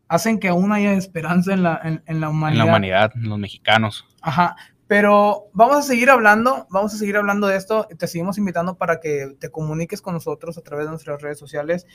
[0.08, 2.52] hacen que aún haya esperanza en la, en, la humanidad.
[2.52, 4.06] En la humanidad, en los mexicanos.
[4.22, 7.86] Ajá, Pero vamos a seguir hablando, vamos a seguir hablando de esto.
[7.96, 11.86] Te seguimos invitando para que te comuniques con nosotros a través de nuestras redes sociales.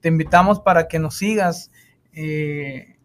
[0.00, 1.70] Te invitamos para que nos sigas
[2.12, 2.96] eh,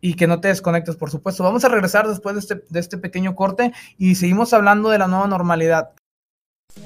[0.00, 1.44] y que no te desconectes, por supuesto.
[1.44, 5.06] Vamos a regresar después de este, de este pequeño corte y seguimos hablando de la
[5.06, 5.90] nueva normalidad.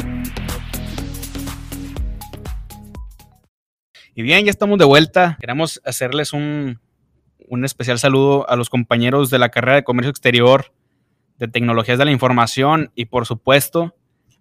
[4.14, 5.36] Y bien, ya estamos de vuelta.
[5.38, 6.80] Queremos hacerles un,
[7.46, 10.72] un especial saludo a los compañeros de la carrera de Comercio Exterior,
[11.36, 13.94] de Tecnologías de la Información y por supuesto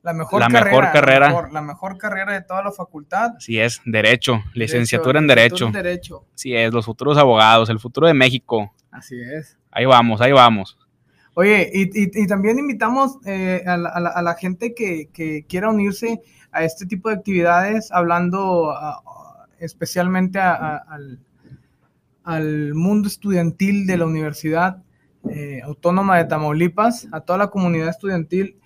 [0.08, 1.20] la mejor, la carrera, mejor carrera.
[1.20, 3.34] La mejor, la mejor, carrera de toda la facultad.
[3.40, 5.66] Sí es, Derecho, licenciatura en Derecho.
[5.66, 6.26] En derecho.
[6.34, 8.74] Sí es, los futuros abogados, el futuro de México.
[8.90, 9.58] Así es.
[9.70, 10.78] Ahí vamos, ahí vamos.
[11.34, 15.10] Oye, y, y, y también invitamos eh, a, la, a, la, a, la, gente que,
[15.12, 16.22] que, quiera unirse
[16.54, 18.74] a este tipo de actividades, hablando
[19.60, 21.20] especialmente al,
[22.24, 24.82] al mundo estudiantil de la Universidad
[25.30, 28.58] eh, Autónoma de Tamaulipas, a toda la comunidad estudiantil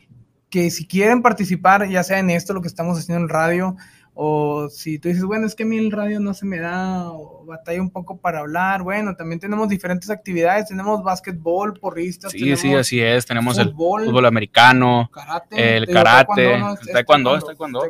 [0.51, 3.75] que si quieren participar, ya sea en esto, lo que estamos haciendo en radio,
[4.13, 7.09] o si tú dices, bueno, es que a mí el radio no se me da,
[7.09, 12.33] o batalla un poco para hablar, bueno, también tenemos diferentes actividades, tenemos básquetbol, porristas.
[12.33, 17.45] Sí, sí, así es, tenemos fútbol, el fútbol americano, karate, el karate, el taekwondo, es
[17.45, 17.81] taekwondo,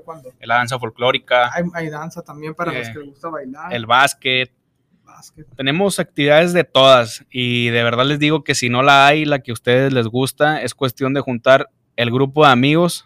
[0.41, 1.51] la danza folclórica.
[1.53, 3.73] Hay, hay danza también para eh, los que les gusta bailar.
[3.73, 4.51] El básquet.
[5.55, 9.39] Tenemos actividades de todas y de verdad les digo que si no la hay, la
[9.39, 11.69] que a ustedes les gusta, es cuestión de juntar
[12.01, 13.05] el grupo de amigos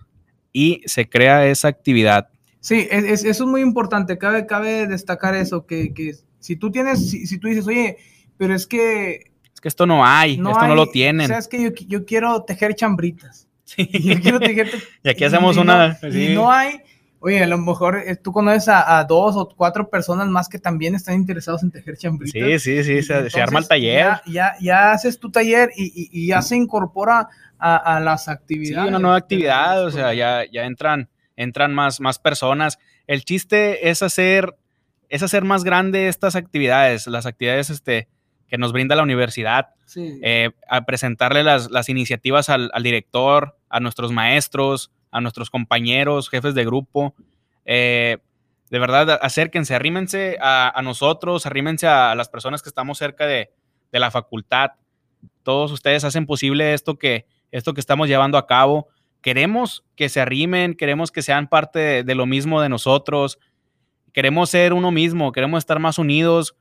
[0.54, 2.30] y se crea esa actividad.
[2.62, 4.18] Sí, es, es, eso es muy importante.
[4.18, 7.98] Cabe, cabe destacar eso, que, que si tú tienes, si, si, tú dices, oye,
[8.38, 9.32] pero es que...
[9.54, 11.26] Es que esto no hay, no esto hay, no lo tienen.
[11.26, 13.48] O sea, es que yo, yo quiero tejer chambritas.
[13.66, 13.88] Sí.
[13.92, 14.72] Yo quiero tejer...
[15.04, 15.90] y aquí hacemos y una...
[16.02, 16.28] No, sí.
[16.28, 16.82] Y no hay...
[17.26, 20.60] Oye, a lo mejor eh, tú conoces a, a, dos o cuatro personas más que
[20.60, 22.40] también están interesados en tejer chambritas.
[22.40, 23.98] Sí, sí, sí, se, se, arma el taller.
[23.98, 28.28] Ya, ya, ya, haces tu taller y, y, y ya se incorpora a, a, las
[28.28, 28.86] actividades.
[28.86, 32.78] Sí, una nueva actividad, o sea, ya, ya entran, entran más, más personas.
[33.08, 34.56] El chiste es hacer,
[35.10, 38.08] es hacer más grande estas actividades, las actividades este,
[38.48, 40.20] que nos brinda la universidad, sí.
[40.22, 46.30] eh, a presentarle las, las iniciativas al, al, director, a nuestros maestros, a nuestros compañeros,
[46.30, 47.16] jefes de grupo.
[47.64, 48.18] Eh,
[48.70, 53.50] de verdad, acérquense, arrímense a, nosotros, arrímense a las personas que estamos cerca de,
[53.94, 54.72] de la facultad.
[55.44, 58.90] Todos ustedes hacen posible esto que, esto que estamos llevando a cabo.
[59.22, 63.40] Queremos que se arrimen, queremos que sean parte de, lo mismo de nosotros,
[64.12, 66.58] queremos ser uno mismo, queremos estar más unidos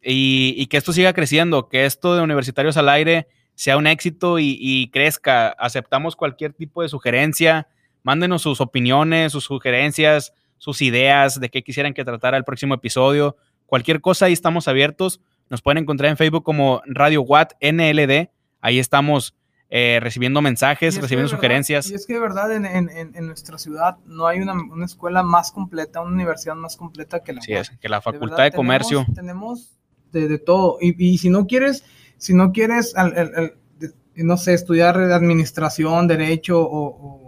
[0.00, 4.38] y, y, que esto siga creciendo, que esto de Universitarios al Aire sea un éxito
[4.38, 5.48] y, y crezca.
[5.48, 7.66] Aceptamos cualquier tipo de sugerencia,
[8.06, 13.36] mándenos sus opiniones, sus sugerencias, sus ideas de qué quisieran que tratara el próximo episodio.
[13.66, 15.20] Cualquier cosa, ahí estamos abiertos.
[15.50, 18.30] Nos pueden encontrar en Facebook como Radio Watt NLD.
[18.60, 19.34] Ahí estamos
[19.70, 21.90] eh, recibiendo mensajes, recibiendo sugerencias.
[21.90, 25.24] y es que de verdad en, en, en nuestra ciudad no hay una, una, escuela
[25.24, 28.44] más completa, una universidad más completa que la sí, es, que la Facultad de, verdad,
[28.44, 29.04] de Comercio.
[29.16, 29.78] Tenemos, tenemos
[30.12, 30.78] de, de, todo.
[30.80, 31.82] Y, y, si no quieres,
[32.18, 33.54] si no quieres, al, al, al,
[34.14, 37.25] no sé, estudiar administración, derecho o, o,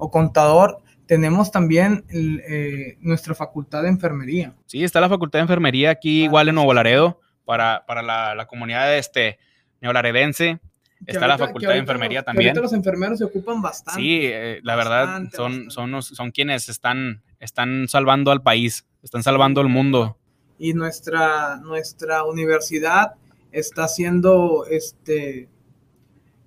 [0.00, 4.54] o contador, tenemos también el, eh, nuestra facultad de enfermería.
[4.66, 8.34] Sí, está la facultad de enfermería aquí, ah, igual en Nuevo Laredo, para, para la,
[8.34, 9.38] la comunidad este,
[9.80, 10.60] neolaredense
[11.06, 12.56] está ahorita, la facultad de enfermería los, también.
[12.56, 14.00] los enfermeros se ocupan bastante.
[14.00, 15.70] Sí, eh, la verdad son, bastante.
[15.70, 20.18] Son, son quienes están, están salvando al país, están salvando al mundo.
[20.58, 23.14] Y nuestra, nuestra universidad
[23.50, 25.48] está haciendo este,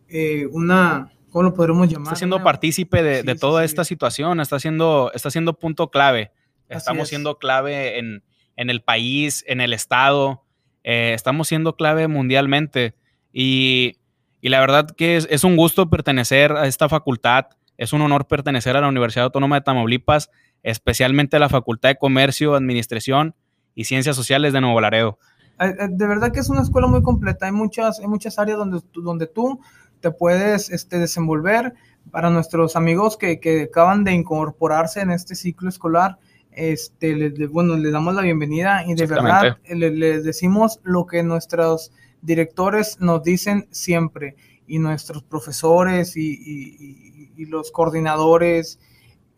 [0.07, 2.07] eh, una, ¿cómo lo podremos llamar?
[2.07, 3.89] Está siendo partícipe de, sí, de toda sí, esta sí.
[3.89, 6.31] situación, está siendo, está siendo punto clave.
[6.69, 8.23] Estamos siendo clave en,
[8.55, 10.43] en, el país, en el estado,
[10.83, 12.95] eh, estamos siendo clave mundialmente.
[13.33, 13.97] Y
[14.43, 17.45] y la verdad que es, es, un gusto pertenecer a esta facultad,
[17.77, 20.31] es un honor pertenecer a la Universidad Autónoma de Tamaulipas,
[20.63, 23.35] especialmente a la Facultad de Comercio, Administración
[23.73, 25.17] y Ciencias Sociales de Nuevo Laredo.
[25.59, 29.27] De verdad que es una escuela muy completa, hay muchas, hay muchas áreas donde, donde
[29.27, 29.61] tú
[30.03, 31.73] te puedes este, desenvolver.
[32.11, 36.19] Para nuestros amigos que, que acaban de incorporarse en este ciclo escolar,
[36.51, 41.93] este, les, bueno, les damos la bienvenida y de verdad les, decimos lo que nuestros
[42.21, 44.35] directores nos dicen siempre
[44.67, 48.79] y nuestros profesores y, los coordinadores,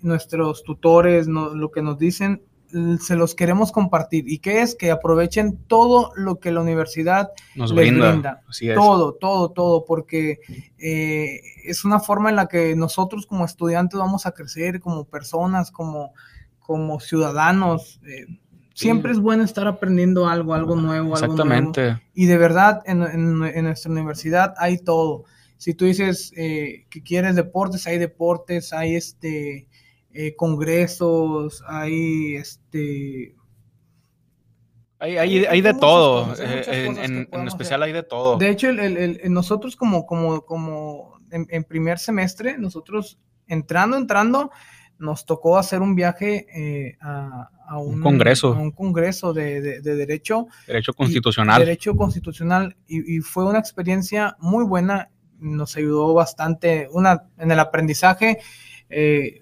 [0.02, 2.42] nuestros tutores, lo que nos dicen
[3.00, 4.26] se los queremos compartir.
[4.28, 4.76] ¿Y qué es?
[4.76, 8.42] Que aprovechen todo lo que la universidad Nos les brinda.
[8.74, 10.40] Todo, todo, todo, porque
[10.78, 15.72] eh, es una forma en la que nosotros como estudiantes vamos a crecer, como personas,
[15.72, 16.14] como,
[16.60, 18.02] como ciudadanos.
[18.06, 18.26] Eh,
[18.74, 21.82] siempre es bueno estar aprendiendo algo, algo nuevo, Exactamente.
[21.82, 22.12] algo nuevo.
[22.14, 25.24] Y de verdad, en, en, nuestra universidad hay todo.
[25.58, 29.68] Si tú dices eh, que quieres deportes, hay deportes, hay este
[30.16, 33.36] eh, congresos, hay este...
[34.98, 38.38] Hay, hay, de todo, eh, en, especial hay de todo.
[38.38, 44.52] De hecho, el, nosotros como, como, como en, primer semestre, nosotros entrando, entrando,
[44.98, 50.48] nos tocó hacer un viaje eh, a, un, congreso, un congreso de, derecho.
[50.66, 51.60] Derecho constitucional.
[51.60, 58.40] derecho constitucional y, fue una experiencia muy buena, nos ayudó bastante una, en el aprendizaje.
[58.90, 59.42] Eh,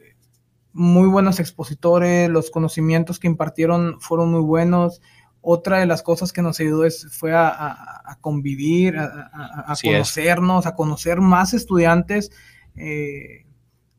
[0.74, 5.02] muy buenos expositores, los conocimientos que impartieron fueron muy buenos.
[5.40, 11.20] Otra de las cosas que nos ayudó es, fue a, convivir, a, conocernos, a conocer
[11.20, 12.32] más estudiantes
[12.76, 13.46] eh,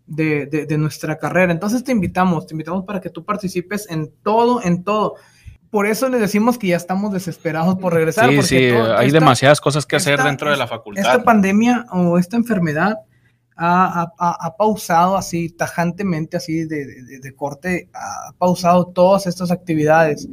[0.07, 1.53] de, nuestra carrera.
[1.53, 5.15] Entonces te invitamos, te invitamos para que tú participes en todo, en todo.
[5.71, 8.31] Por eso les decimos que ya estamos desesperados por regresar.
[8.31, 11.05] Sí, sí, hay demasiadas cosas que hacer dentro de la facultad.
[11.05, 13.01] Esta pandemia o esta enfermedad
[13.57, 20.29] ha, pausado así tajantemente, así de, corte, ha pausado todas estas actividades.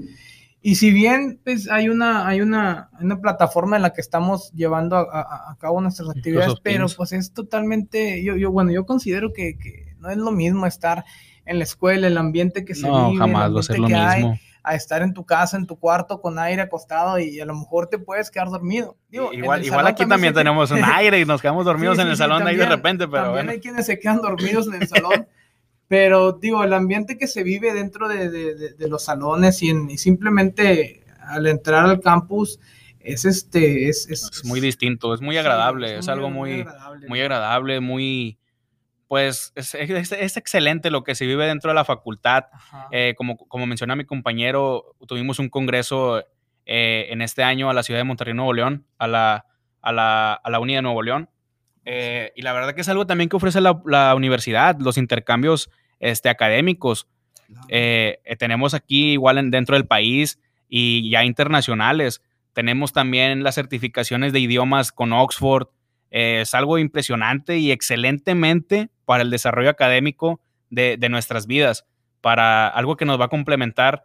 [0.63, 4.95] Y si bien pues, hay, una, hay una, una plataforma en la que estamos llevando
[4.95, 9.57] a, cabo nuestras actividades, pero pues es totalmente, yo, yo bueno, yo considero que,
[9.99, 11.05] no es lo mismo estar
[11.45, 14.39] en la escuela, el ambiente que se no, vive, jamás va a ser lo mismo
[14.63, 17.87] a estar en tu casa, en tu cuarto, con aire acostado y a lo mejor
[17.87, 18.97] te puedes quedar dormido.
[19.09, 22.55] igual igual aquí también, tenemos un aire y nos quedamos dormidos en el salón ahí
[22.55, 25.27] de repente, pero también hay quienes se quedan dormidos en el salón.
[25.87, 31.85] pero digo, el ambiente que se vive dentro de, los salones y, simplemente al entrar
[31.85, 32.59] al campus
[32.99, 36.65] es este es, es, muy distinto, es muy agradable, es, algo muy,
[37.07, 38.37] muy agradable, muy
[39.11, 39.73] pues es,
[40.37, 42.45] excelente lo que se vive dentro de la facultad.
[42.91, 46.23] Eh, como, como menciona mi compañero, tuvimos un congreso
[46.65, 49.47] eh, en este año a la ciudad de Monterrey, Nuevo León, a la,
[49.81, 51.29] a la, a la Uni de Nuevo León.
[51.83, 55.69] Eh, y la verdad que es algo también que ofrece la, universidad, los intercambios
[55.99, 57.09] este, académicos.
[57.67, 62.21] tenemos aquí igual dentro del país y ya internacionales.
[62.53, 65.67] Tenemos también las certificaciones de idiomas con Oxford,
[66.11, 71.85] es algo impresionante y excelentemente para el desarrollo académico de, nuestras vidas,
[72.21, 74.03] para algo que nos va a complementar,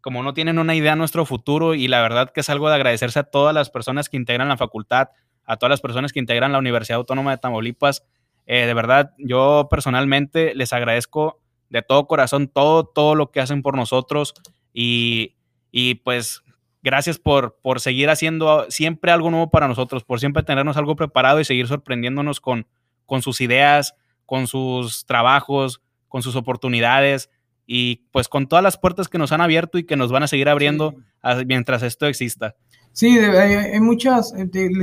[0.00, 3.18] como no tienen una idea nuestro futuro y la verdad que es algo de agradecerse
[3.18, 5.08] a todas las personas que integran la facultad,
[5.44, 8.04] a todas las personas que integran la Universidad Autónoma de Tamaulipas.
[8.46, 11.40] Eh, de verdad, yo personalmente les agradezco
[11.70, 14.34] de todo corazón todo, todo lo que hacen por nosotros
[14.72, 15.36] y,
[15.72, 16.43] y pues
[16.84, 21.40] Gracias por, por seguir haciendo siempre algo nuevo para nosotros, por siempre tenernos algo preparado
[21.40, 22.66] y seguir sorprendiéndonos con,
[23.06, 23.94] con sus ideas,
[24.26, 27.30] con sus trabajos, con sus oportunidades
[27.66, 30.28] y pues con todas las puertas que nos han abierto y que nos van a
[30.28, 30.94] seguir abriendo
[31.46, 32.54] mientras esto exista.
[32.92, 34.34] Sí, hay, muchas,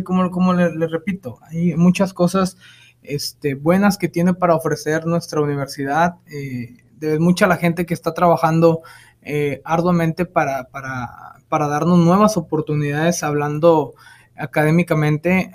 [0.04, 2.58] como, como le, repito, hay muchas cosas
[3.04, 6.16] este, buenas que tiene para ofrecer nuestra universidad.
[6.26, 8.82] Eh, de mucha la gente que está trabajando
[9.22, 13.94] eh, arduamente para, para, para, darnos nuevas oportunidades hablando
[14.38, 15.52] académicamente.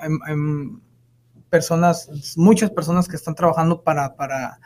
[1.51, 4.61] personas, muchas personas que están trabajando para, para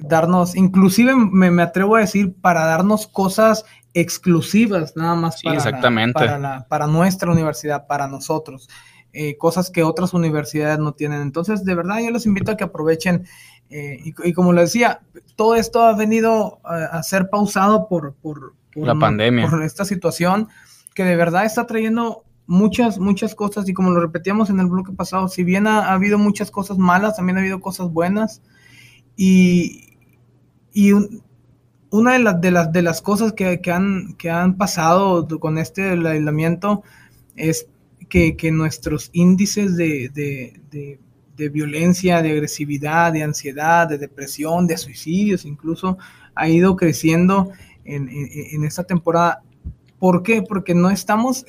[0.00, 6.14] darnos, inclusive me, atrevo a decir, para darnos cosas exclusivas nada más para, exactamente.
[6.14, 8.68] para, para, nuestra universidad, para nosotros.
[9.16, 11.20] Eh, cosas que otras universidades no tienen.
[11.20, 13.24] Entonces, de verdad, yo los invito a que aprovechen
[13.70, 15.02] eh, y, como les decía,
[15.36, 19.48] todo esto ha venido a, ser pausado por, por, la pandemia.
[19.48, 20.48] Por esta situación
[20.94, 23.68] que de verdad está trayendo muchas, muchas cosas.
[23.68, 27.16] Y como lo repetíamos en el bloque pasado, si bien ha, habido muchas cosas malas,
[27.16, 28.42] también ha habido cosas buenas.
[29.16, 29.96] Y,
[30.72, 30.92] y
[31.90, 35.58] una de, las de, las, de las cosas que, que, han, que han pasado con
[35.58, 36.82] este aislamiento
[37.36, 37.68] es
[38.08, 40.98] que, que nuestros índices de, de
[41.36, 45.98] de violencia, de agresividad, de ansiedad, de depresión, de suicidios incluso,
[46.34, 47.50] ha ido creciendo
[47.84, 49.42] en, esta temporada.
[49.98, 50.42] ¿Por qué?
[50.42, 51.44] Porque no estamos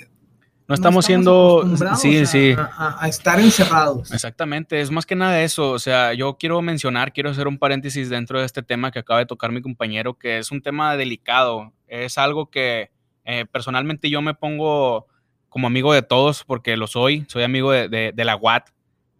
[0.67, 1.63] no estamos siendo,
[1.95, 2.55] sí, sí.
[2.57, 4.11] A, estar encerrados.
[4.11, 8.09] Exactamente, es más que nada eso, o sea, yo quiero mencionar, quiero hacer un paréntesis
[8.09, 11.71] dentro de este tema que acaba de tocar mi compañero, que es un tema delicado,
[11.87, 12.89] es algo que
[13.25, 15.05] eh, personalmente yo me pongo
[15.49, 18.69] como amigo de todos, porque lo soy, soy amigo de, la UAT,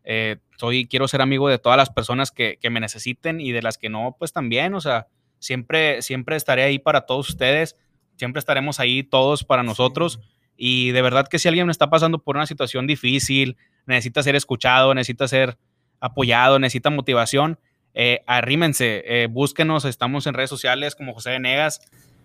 [0.03, 3.61] eh, soy, quiero ser amigo de todas las personas que, que, me necesiten y de
[3.61, 5.07] las que no, pues también, o sea,
[5.45, 7.75] siempre, siempre estaré ahí para todos ustedes,
[8.15, 10.19] siempre estaremos ahí todos para nosotros.
[10.57, 14.93] Y de verdad que si alguien está pasando por una situación difícil, necesita ser escuchado,
[14.93, 15.57] necesita ser
[15.99, 17.59] apoyado, necesita motivación,
[17.93, 21.81] eh, arrímense, eh, búsquenos, estamos en redes sociales como José Venegas.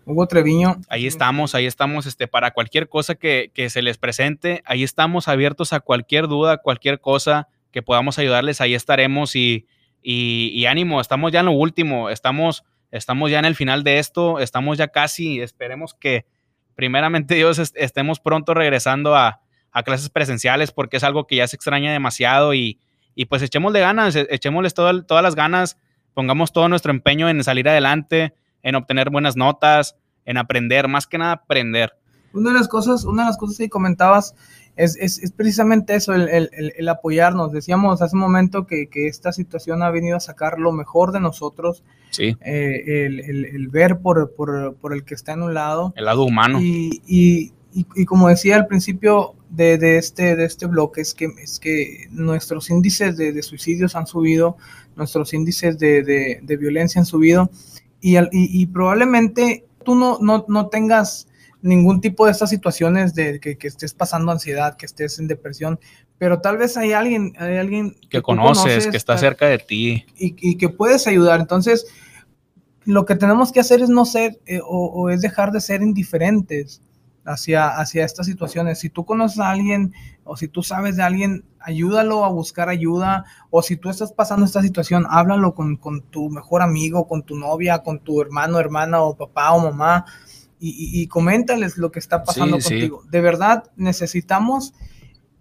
[0.06, 0.80] Hugo Treviño.
[0.88, 5.72] Ahí estamos, ahí estamos, este, para cualquier cosa que, se les presente, ahí estamos abiertos
[5.72, 9.66] a cualquier duda, cualquier cosa que podamos ayudarles, ahí estaremos y,
[10.02, 14.38] y, ánimo, estamos ya en lo último, estamos, estamos ya en el final de esto,
[14.38, 16.26] estamos ya casi, esperemos que,
[16.80, 19.42] primeramente Dios estemos pronto regresando a,
[19.84, 22.80] clases presenciales porque es algo que ya se extraña demasiado y,
[23.14, 25.78] y pues echémosle ganas, e, echémosles todas las ganas,
[26.14, 28.32] pongamos todo nuestro empeño en salir adelante,
[28.62, 31.99] en obtener buenas notas, en aprender, más que nada aprender.
[32.32, 34.34] Una de las cosas, una de las cosas que comentabas
[34.76, 37.52] es, es, precisamente eso, el, el, el, apoyarnos.
[37.52, 41.20] Decíamos hace un momento que, que, esta situación ha venido a sacar lo mejor de
[41.20, 41.82] nosotros.
[42.10, 42.36] Sí.
[42.40, 45.92] Eh, el, ver por, por, por, el que está en un lado.
[45.96, 46.60] El lado humano.
[46.60, 51.28] Y, y, y, como decía al principio de, de, este, de este bloque, es que,
[51.42, 54.56] es que nuestros índices de, de suicidios han subido,
[54.96, 57.50] nuestros índices de, violencia han subido.
[58.00, 61.28] Y, y, probablemente tú no, no, no tengas
[61.62, 65.78] ningún tipo de estas situaciones de que, estés pasando ansiedad, que estés en depresión,
[66.18, 70.56] pero tal vez hay alguien, hay alguien que, conoces, que está cerca de ti y,
[70.56, 71.40] que puedes ayudar.
[71.40, 71.86] Entonces,
[72.84, 76.82] lo que tenemos que hacer es no ser eh, o, es dejar de ser indiferentes
[77.24, 78.78] hacia, hacia estas situaciones.
[78.78, 79.92] Si tú conoces a alguien
[80.24, 84.46] o si tú sabes de alguien, ayúdalo a buscar ayuda o si tú estás pasando
[84.46, 89.02] esta situación, háblalo con, con tu mejor amigo, con tu novia, con tu hermano, hermana
[89.02, 90.06] o papá o mamá
[90.60, 93.02] y, coméntales lo que está pasando contigo.
[93.08, 94.74] De verdad, necesitamos,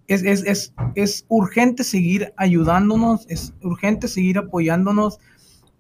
[0.07, 5.20] es, es, es, urgente seguir ayudándonos, es urgente seguir apoyándonos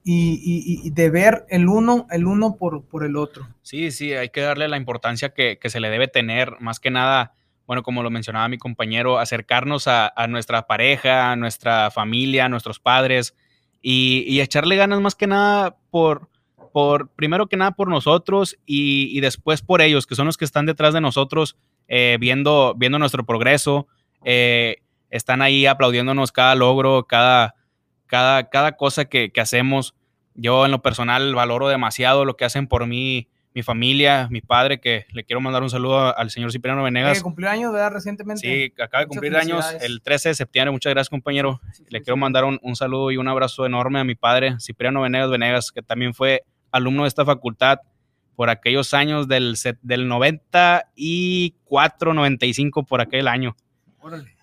[0.03, 3.47] y, de ver el uno, el uno por, por el otro.
[3.61, 7.33] Sí, sí, hay que darle la importancia que, se le debe tener, más que nada,
[7.65, 12.49] bueno, como lo mencionaba mi compañero, acercarnos a, a nuestra pareja, a nuestra familia, a
[12.49, 13.35] nuestros padres
[13.81, 16.28] y, echarle ganas más que nada por
[16.71, 20.65] por, primero que nada por nosotros y, después por ellos, que son los que están
[20.65, 21.57] detrás de nosotros
[21.87, 23.87] eh, viendo, viendo nuestro progreso,
[24.23, 24.77] eh,
[25.09, 27.55] están ahí aplaudiéndonos cada logro, cada,
[28.07, 29.95] cada, cada cosa que, hacemos.
[30.35, 34.79] Yo en lo personal valoro demasiado lo que hacen por mí, mi familia, mi padre,
[34.79, 37.17] que le quiero mandar un saludo al señor Cipriano Venegas.
[37.17, 37.91] Que cumplió años, ¿verdad?
[37.91, 38.41] Recientemente.
[38.41, 40.71] Sí, acaba de cumplir años el 13 de septiembre.
[40.71, 41.59] Muchas gracias, compañero.
[41.89, 45.29] le quiero mandar un, un, saludo y un abrazo enorme a mi padre, Cipriano Venegas
[45.29, 47.79] Venegas, que también fue alumno de esta facultad
[48.39, 53.57] por aquellos años del, del 94, 95, por aquel año.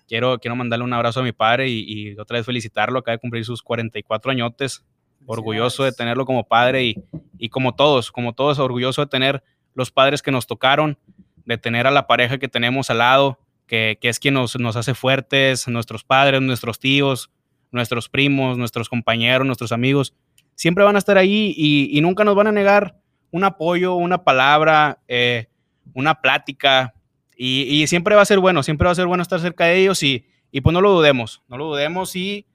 [0.07, 2.99] Quiero, quiero mandarle un abrazo a mi padre y, otra vez felicitarlo.
[2.99, 4.85] Acaba de cumplir sus 44 añotes.
[5.25, 7.03] Orgulloso de tenerlo como padre y,
[7.39, 10.99] y como todos, como todos, orgulloso de tener los padres que nos tocaron,
[11.45, 14.75] de tener a la pareja que tenemos al lado, que, que es quien nos, nos
[14.75, 17.31] hace fuertes, nuestros padres, nuestros tíos,
[17.71, 20.13] nuestros primos, nuestros compañeros, nuestros amigos
[20.57, 22.97] siempre van a estar ahí y, nunca nos van a negar
[23.31, 25.47] un apoyo, una palabra, eh,
[25.93, 26.93] una plática.
[27.37, 30.01] Y, siempre va a ser bueno, siempre va a ser bueno estar cerca de ellos
[30.03, 30.25] y,
[30.63, 32.15] pues no lo dudemos, no lo dudemos.
[32.15, 32.47] Y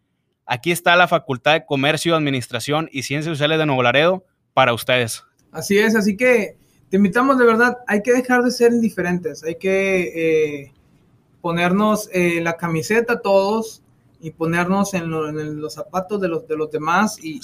[0.45, 5.23] aquí está la Facultad de Comercio, Administración y Ciencias Sociales de Nuevo Laredo para ustedes.
[5.53, 6.57] Así es, así que
[6.91, 10.73] te invitamos de verdad, hay que dejar de ser indiferentes, hay que eh,
[11.41, 13.83] ponernos eh, la camiseta todos,
[14.23, 17.41] y ponernos en, los zapatos de los, de los demás y,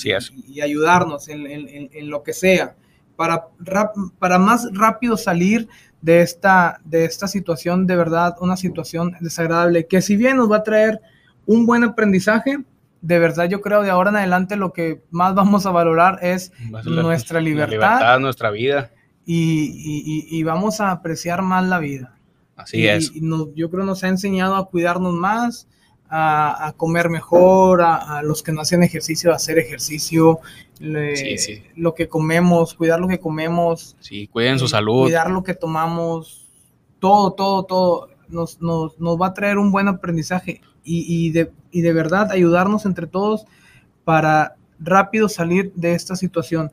[0.46, 2.76] y, ayudarnos en, en, lo que sea
[3.16, 3.48] para,
[4.20, 5.68] para más rápido salir
[6.00, 10.58] de esta, de esta situación de verdad, una situación desagradable, que si bien nos va
[10.58, 11.00] a traer
[11.46, 12.58] un buen aprendizaje,
[13.00, 16.52] de verdad yo creo de ahora en adelante lo que más vamos a valorar es
[16.84, 18.92] nuestra libertad, libertad, nuestra vida.
[19.26, 22.14] Y, y, vamos a apreciar más la vida.
[22.56, 23.12] Así es.
[23.54, 25.68] yo creo nos ha enseñado a cuidarnos más,
[26.10, 30.40] a, comer mejor, a, los que no hacen ejercicio, a hacer ejercicio,
[30.80, 33.96] lo que comemos, cuidar lo que comemos.
[34.00, 35.04] Sí, cuiden su salud.
[35.04, 36.46] Cuidar lo que tomamos,
[36.98, 41.50] todo, todo, todo, nos, nos, nos va a traer un buen aprendizaje y, y, de,
[41.70, 43.44] y de verdad ayudarnos entre todos
[44.04, 46.72] para rápido salir de esta situación.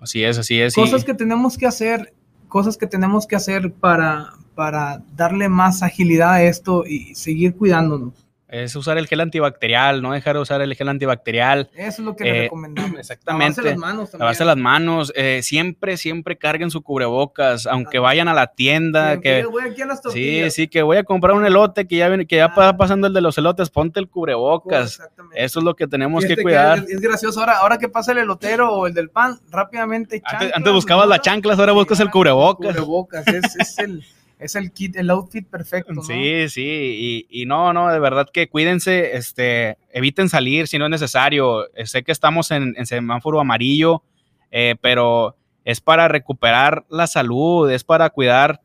[0.00, 0.74] Así es, así es.
[0.74, 2.12] Cosas que tenemos que hacer
[2.48, 8.21] cosas que tenemos que hacer para, para darle más agilidad a esto y seguir cuidándonos
[8.52, 11.70] es usar el gel antibacterial, no dejar de usar el gel antibacterial.
[11.74, 12.92] Eso es lo que le eh, recomendamos.
[12.98, 13.62] Exactamente.
[13.62, 14.20] Lavarse las manos también.
[14.20, 15.12] Lavarse las manos.
[15.16, 18.02] Eh, siempre, siempre carguen su cubrebocas, aunque ah.
[18.02, 19.20] vayan a la tienda.
[19.20, 22.08] que, voy aquí a las sí, sí, que voy a comprar un elote que ya,
[22.08, 22.76] viene, que ya va ah.
[22.76, 25.00] pasando el de los elotes, ponte el cubrebocas.
[25.34, 26.84] Eso es lo que tenemos que cuidar.
[26.86, 27.40] es, gracioso.
[27.40, 30.22] Ahora, ahora que pasa el elotero o el del pan, rápidamente.
[30.54, 32.74] antes, buscabas las chanclas, ahora buscas el cubrebocas.
[32.74, 34.04] Cubrebocas, es, es el
[34.42, 35.92] es el kit, el outfit perfecto.
[35.92, 36.02] ¿no?
[36.02, 40.90] Sí, sí, y, no, no, de verdad que cuídense, este, eviten salir si no es
[40.90, 41.72] necesario.
[41.74, 44.02] Eh, sé que estamos en, semáforo amarillo,
[44.50, 48.60] eh, pero es para recuperar la salud, es para cuidar,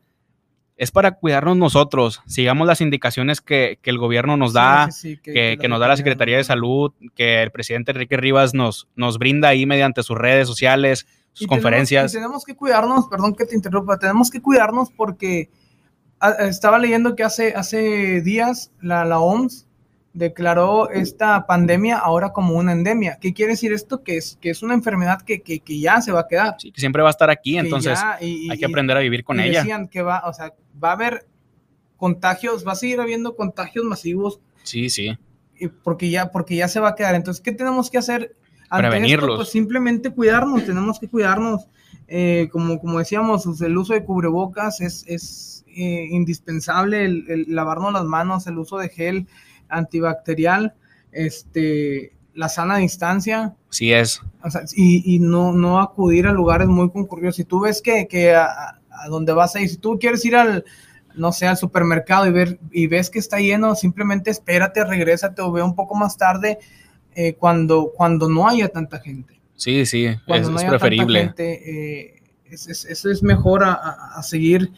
[0.76, 2.22] es para cuidarnos nosotros.
[2.26, 4.88] Sigamos las indicaciones que, el gobierno nos da,
[5.22, 9.48] que, nos da la Secretaría de Salud, que el presidente Enrique Rivas nos, nos brinda
[9.48, 12.12] ahí mediante sus redes sociales, sus conferencias.
[12.12, 15.50] tenemos que cuidarnos, perdón que te interrumpa, tenemos que cuidarnos porque
[16.40, 19.66] estaba leyendo que hace, hace días la, la OMS
[20.12, 23.18] declaró esta pandemia ahora como una endemia.
[23.20, 24.02] ¿Qué quiere decir esto?
[24.02, 26.56] Que es, que es una enfermedad que, que, que ya se va a quedar.
[26.58, 29.60] Sí, que siempre va a estar aquí, entonces hay que aprender a vivir con ella.
[29.60, 30.52] Decían que va, o sea,
[30.82, 31.26] va a haber
[31.96, 34.40] contagios, va a seguir habiendo contagios masivos.
[34.64, 35.16] Sí, sí.
[35.82, 37.14] Porque ya, porque ya se va a quedar.
[37.14, 38.34] Entonces, ¿qué tenemos que hacer?
[38.70, 39.36] Prevenirlos.
[39.36, 41.68] pues simplemente cuidarnos, tenemos que cuidarnos.
[42.06, 48.02] Eh, como, como decíamos, el uso de cubrebocas es, es eh, indispensable el, lavarnos las
[48.02, 49.28] manos, el uso de gel
[49.68, 50.74] antibacterial,
[51.12, 53.54] este, la sana distancia.
[53.70, 54.20] Sí es.
[54.74, 57.36] y, no, no acudir a lugares muy concurridos.
[57.36, 60.64] Si tú ves que, que a, donde vas a ir, si tú quieres ir al,
[61.14, 65.52] no sé, al supermercado y, ver, y ves que está lleno, simplemente espérate, regrésate o
[65.52, 66.58] ve un poco más tarde
[67.14, 69.40] eh, cuando, cuando no haya tanta gente.
[69.54, 71.32] Sí, sí, es, preferible.
[71.38, 72.20] Eh,
[72.50, 74.72] eso es mejor a seguir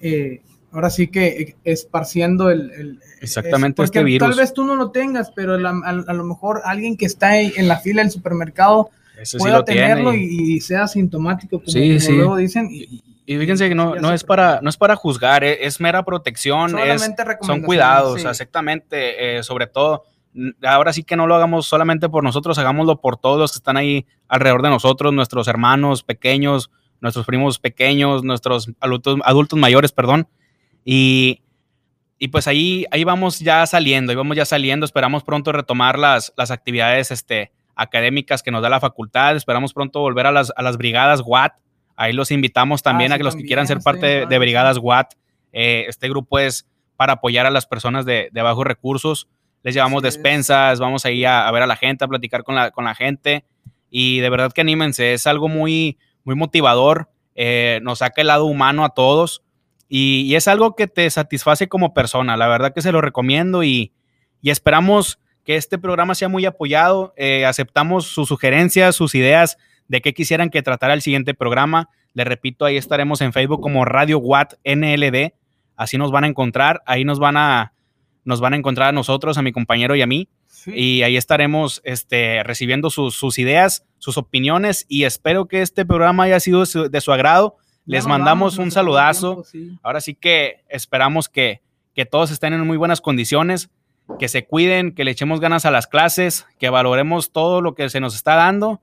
[0.00, 0.42] eh,
[0.72, 3.00] ahora sí que esparciendo el...
[3.20, 4.28] Exactamente este virus.
[4.28, 7.78] Tal vez tú no lo tengas, pero a, lo mejor alguien que está en la
[7.78, 8.90] fila del supermercado
[9.38, 12.68] pueda tenerlo y, sea sintomático, como, luego dicen.
[12.70, 16.78] Y, fíjense que no, no, es para, no es para juzgar, eh, es, mera protección,
[16.78, 17.10] es,
[17.42, 20.04] son cuidados, exactamente, eh, sobre todo
[20.62, 23.76] ahora sí que no lo hagamos solamente por nosotros, hagámoslo por todos los que están
[23.76, 26.70] ahí alrededor de nosotros, nuestros hermanos pequeños,
[27.00, 30.28] nuestros primos pequeños, nuestros adultos, adultos mayores, perdón.
[30.84, 31.42] Y,
[32.18, 36.32] y, pues ahí, ahí vamos ya saliendo, ahí vamos ya saliendo, esperamos pronto retomar las,
[36.36, 40.62] las actividades este, académicas que nos da la facultad, esperamos pronto volver a las, a
[40.62, 41.52] las brigadas WAT,
[41.96, 45.14] ahí los invitamos también ah, a que los que quieran ser parte de, brigadas WAT,
[45.52, 49.28] eh, este grupo es para apoyar a las personas de, de bajos recursos,
[49.62, 52.70] les llevamos despensas, vamos ahí a, a, ver a la gente, a platicar con la,
[52.70, 53.44] con la gente.
[53.90, 58.44] Y de verdad que anímense, es algo muy, muy motivador, eh, nos saca el lado
[58.44, 59.42] humano a todos
[59.88, 62.36] y, es algo que te satisface como persona.
[62.36, 63.94] La verdad que se lo recomiendo y,
[64.42, 67.14] esperamos que este programa sea muy apoyado.
[67.16, 69.56] Eh, aceptamos sus sugerencias, sus ideas
[69.88, 71.88] de qué quisieran que tratara el siguiente programa.
[72.12, 75.32] Les repito, ahí estaremos en Facebook como Radio Watt NLD.
[75.76, 77.72] Así nos van a encontrar, ahí nos van a,
[78.24, 80.28] nos van a encontrar a nosotros, a mi compañero y a mí.
[80.74, 86.40] Y ahí estaremos este, recibiendo sus, ideas, sus opiniones y espero que este programa haya
[86.40, 87.56] sido de su, agrado.
[87.86, 89.44] Les mandamos un saludazo.
[89.82, 91.62] Ahora sí que esperamos que,
[91.94, 93.70] que todos estén en muy buenas condiciones,
[94.18, 97.88] que se cuiden, que le echemos ganas a las clases, que valoremos todo lo que
[97.88, 98.80] se nos está dando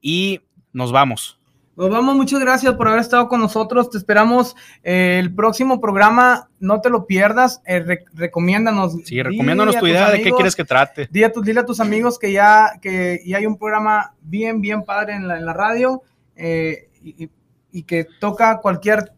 [0.00, 0.40] y
[0.72, 1.38] nos vamos.
[1.76, 3.90] Nos vamos, muchas gracias por haber estado con nosotros.
[3.90, 4.54] Te esperamos
[4.84, 6.48] eh, el próximo programa.
[6.60, 7.62] No te lo pierdas.
[7.66, 8.94] Eh, recomiéndanos.
[9.04, 11.08] Sí, recomiéndanos tu idea de qué quieres que trate.
[11.10, 14.60] Dile a, tus, dile a tus amigos que ya, que ya hay un programa bien,
[14.60, 16.02] bien padre en la, en la radio
[16.36, 19.12] eh, y, que toca cualquier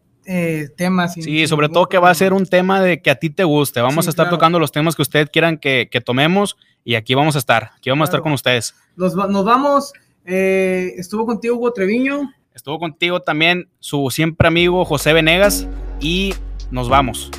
[0.75, 1.07] tema.
[1.07, 3.81] sí, sobre todo que va a ser un tema de que a ti te guste.
[3.81, 7.39] Vamos a estar tocando los temas que ustedes quieran que, tomemos y aquí vamos a
[7.39, 7.69] estar.
[7.77, 8.73] Aquí vamos a estar con ustedes.
[8.95, 9.93] Nos, nos vamos.
[10.25, 12.31] estuvo contigo Hugo Treviño.
[12.57, 15.67] Estuvo contigo también su siempre amigo José Venegas
[16.01, 16.33] y
[16.71, 17.29] nos vamos.